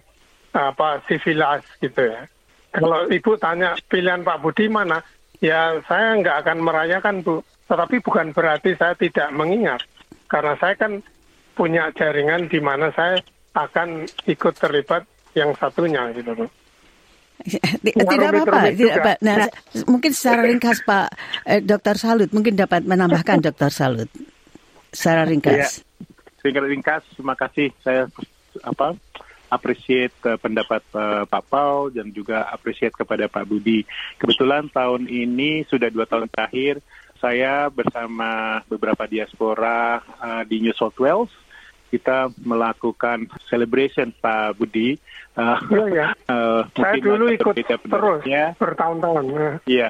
apa 0.56 1.04
sivilas 1.10 1.66
gitu 1.84 2.08
ya. 2.08 2.24
Kalau 2.72 3.10
ibu 3.10 3.36
tanya 3.42 3.74
pilihan 3.90 4.22
Pak 4.22 4.40
Budi 4.40 4.70
mana, 4.70 5.02
ya 5.42 5.82
saya 5.90 6.16
nggak 6.22 6.46
akan 6.46 6.58
merayakan 6.62 7.16
bu. 7.26 7.42
Tetapi 7.68 8.00
bukan 8.00 8.32
berarti 8.32 8.74
saya 8.80 8.96
tidak 8.96 9.28
mengingat, 9.36 9.84
karena 10.32 10.56
saya 10.56 10.76
kan 10.80 11.04
punya 11.54 11.92
jaringan 11.92 12.48
di 12.48 12.60
mana 12.64 12.94
saya 12.96 13.20
akan 13.58 14.06
ikut 14.30 14.54
terlibat 14.56 15.04
yang 15.34 15.52
satunya 15.58 16.10
gitu 16.14 16.32
Bu. 16.38 16.46
Tidak 17.48 18.30
apa-apa, 18.34 18.74
tidak 18.74 18.96
apa. 18.98 19.14
Nah, 19.22 19.36
nah, 19.46 19.50
mungkin 19.86 20.10
secara 20.10 20.42
ringkas 20.46 20.82
Pak 20.82 21.08
eh, 21.46 21.62
Dokter 21.62 21.96
Salut 21.98 22.30
mungkin 22.34 22.58
dapat 22.58 22.82
menambahkan 22.86 23.46
Dokter 23.46 23.70
Salut 23.70 24.10
secara 24.90 25.26
ringkas. 25.26 25.86
Ya, 26.42 26.62
ringkas, 26.64 27.06
terima 27.14 27.38
kasih. 27.38 27.70
Saya 27.86 28.10
apa 28.66 28.98
appreciate 29.48 30.18
uh, 30.28 30.36
pendapat 30.36 30.84
uh, 30.92 31.24
Pak 31.24 31.44
Paul 31.48 31.94
dan 31.94 32.12
juga 32.12 32.50
appreciate 32.52 32.98
kepada 32.98 33.32
Pak 33.32 33.46
Budi. 33.48 33.86
Kebetulan 34.20 34.68
tahun 34.74 35.08
ini 35.08 35.64
sudah 35.70 35.88
dua 35.88 36.04
tahun 36.10 36.28
terakhir 36.28 36.84
saya 37.18 37.68
bersama 37.70 38.62
beberapa 38.66 39.04
diaspora 39.06 40.00
uh, 40.18 40.44
di 40.44 40.62
New 40.62 40.74
South 40.74 40.98
Wales 40.98 41.30
kita 41.88 42.28
melakukan 42.44 43.32
celebration 43.48 44.12
Pak 44.12 44.60
Budi. 44.60 45.00
Uh, 45.34 45.56
Iya, 45.72 45.86
ya. 45.88 46.08
uh, 46.28 46.62
Saya 46.76 47.00
dulu 47.00 47.32
ikut 47.32 47.56
terus 47.56 48.22
bertahun-tahun. 48.60 49.24
ya. 49.32 49.52
Iya. 49.64 49.90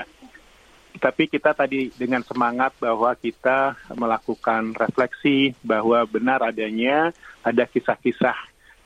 Tapi 0.97 1.29
kita 1.29 1.53
tadi 1.53 1.93
dengan 1.93 2.25
semangat 2.25 2.73
bahwa 2.77 3.13
kita 3.13 3.77
melakukan 3.93 4.73
refleksi 4.73 5.53
bahwa 5.61 6.01
benar 6.05 6.41
adanya 6.41 7.13
ada 7.41 7.65
kisah-kisah 7.65 8.33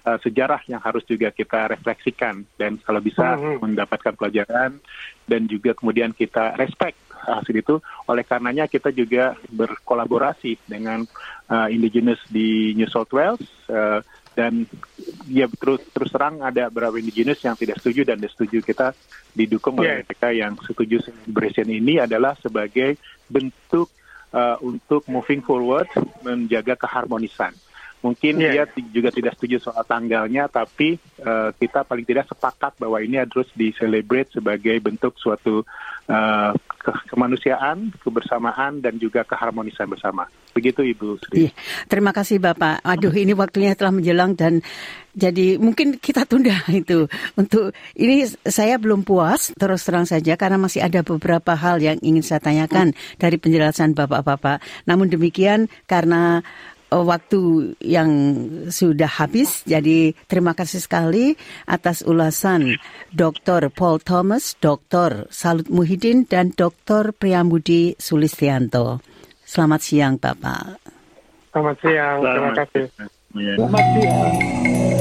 uh, 0.03 0.19
sejarah 0.19 0.59
yang 0.67 0.79
harus 0.79 1.03
juga 1.03 1.31
kita 1.31 1.67
refleksikan 1.67 2.43
dan 2.55 2.79
kalau 2.79 2.99
bisa 2.99 3.35
Mhm. 3.35 3.63
mendapatkan 3.63 4.15
pelajaran 4.15 4.79
dan 5.23 5.41
juga 5.47 5.71
kemudian 5.71 6.11
kita 6.11 6.55
respect 6.55 6.99
hasil 7.25 7.55
itu. 7.55 7.75
Oleh 8.09 8.25
karenanya 8.25 8.65
kita 8.65 8.89
juga 8.89 9.37
berkolaborasi 9.49 10.57
dengan 10.65 11.05
uh, 11.49 11.67
indigenous 11.69 12.21
di 12.27 12.73
New 12.73 12.89
South 12.89 13.11
Wales 13.13 13.41
uh, 13.69 14.01
dan 14.31 14.63
ya 15.27 15.45
terus 15.51 15.83
terus 15.91 16.07
terang 16.07 16.39
ada 16.39 16.71
beberapa 16.71 16.95
indigenous 16.95 17.43
yang 17.43 17.59
tidak 17.59 17.83
setuju 17.83 18.07
dan 18.07 18.15
tidak 18.19 18.31
setuju 18.31 18.57
kita 18.63 18.87
didukung 19.35 19.75
oleh 19.79 20.01
Yes. 20.01 20.07
mereka 20.07 20.29
yang 20.31 20.53
setuju 20.63 21.03
celebration 21.03 21.67
ini 21.67 21.99
adalah 21.99 22.39
sebagai 22.39 22.95
bentuk 23.27 23.91
uh, 24.31 24.55
untuk 24.63 25.03
moving 25.11 25.43
forward 25.43 25.87
menjaga 26.23 26.79
keharmonisan. 26.79 27.51
Mungkin 28.01 28.41
Yeah. 28.41 28.53
dia 28.53 28.63
ti- 28.65 28.89
juga 28.89 29.13
tidak 29.13 29.37
setuju 29.37 29.61
soal 29.61 29.85
tanggalnya, 29.85 30.49
tapi 30.49 30.97
uh, 31.21 31.53
kita 31.53 31.85
paling 31.85 32.01
tidak 32.01 32.25
sepakat 32.25 32.73
bahwa 32.81 32.97
ini 32.97 33.21
harus 33.21 33.45
di-celebrate 33.53 34.33
sebagai 34.33 34.73
bentuk 34.81 35.13
suatu 35.21 35.61
uh, 36.09 36.51
ke- 36.81 37.01
kemanusiaan, 37.13 37.93
kebersamaan, 38.01 38.81
dan 38.81 38.97
juga 38.97 39.21
keharmonisan 39.21 39.85
bersama. 39.85 40.25
Begitu 40.51 40.81
Ibu 40.81 41.21
Sri. 41.21 41.47
Iya, 41.47 41.51
terima 41.85 42.09
kasih 42.09 42.41
Bapak. 42.41 42.81
Aduh, 42.81 43.13
ini 43.13 43.37
waktunya 43.37 43.77
telah 43.77 43.93
menjelang 43.93 44.33
dan 44.33 44.65
jadi 45.11 45.59
mungkin 45.59 45.99
kita 45.99 46.23
tunda 46.23 46.55
itu 46.71 47.05
untuk 47.35 47.75
ini 47.93 48.23
saya 48.47 48.79
belum 48.79 49.03
puas 49.03 49.51
terus 49.59 49.83
terang 49.83 50.07
saja 50.07 50.39
karena 50.39 50.55
masih 50.55 50.81
ada 50.83 51.03
beberapa 51.03 51.51
hal 51.51 51.83
yang 51.83 51.99
ingin 51.99 52.23
saya 52.23 52.39
tanyakan 52.41 52.95
dari 53.15 53.37
penjelasan 53.37 53.93
Bapak-bapak. 53.93 54.59
Namun 54.89 55.07
demikian 55.11 55.69
karena 55.85 56.41
waktu 56.91 57.73
yang 57.79 58.11
sudah 58.67 59.07
habis. 59.07 59.63
Jadi 59.63 60.11
terima 60.27 60.51
kasih 60.51 60.83
sekali 60.83 61.39
atas 61.63 62.03
ulasan 62.03 62.75
Dr. 63.15 63.71
Paul 63.71 64.03
Thomas, 64.03 64.59
Dr. 64.59 65.31
Salut 65.31 65.71
Muhyiddin, 65.71 66.27
dan 66.27 66.51
Dr. 66.51 67.15
Priyambudi 67.15 67.95
Sulistianto. 67.95 68.99
Selamat 69.47 69.79
siang, 69.79 70.19
Bapak. 70.19 70.79
Selamat 71.51 71.75
siang. 71.79 72.17
Terima 72.23 72.51
kasih. 72.55 72.85
Selamat 73.31 73.85
siang. 73.95 75.00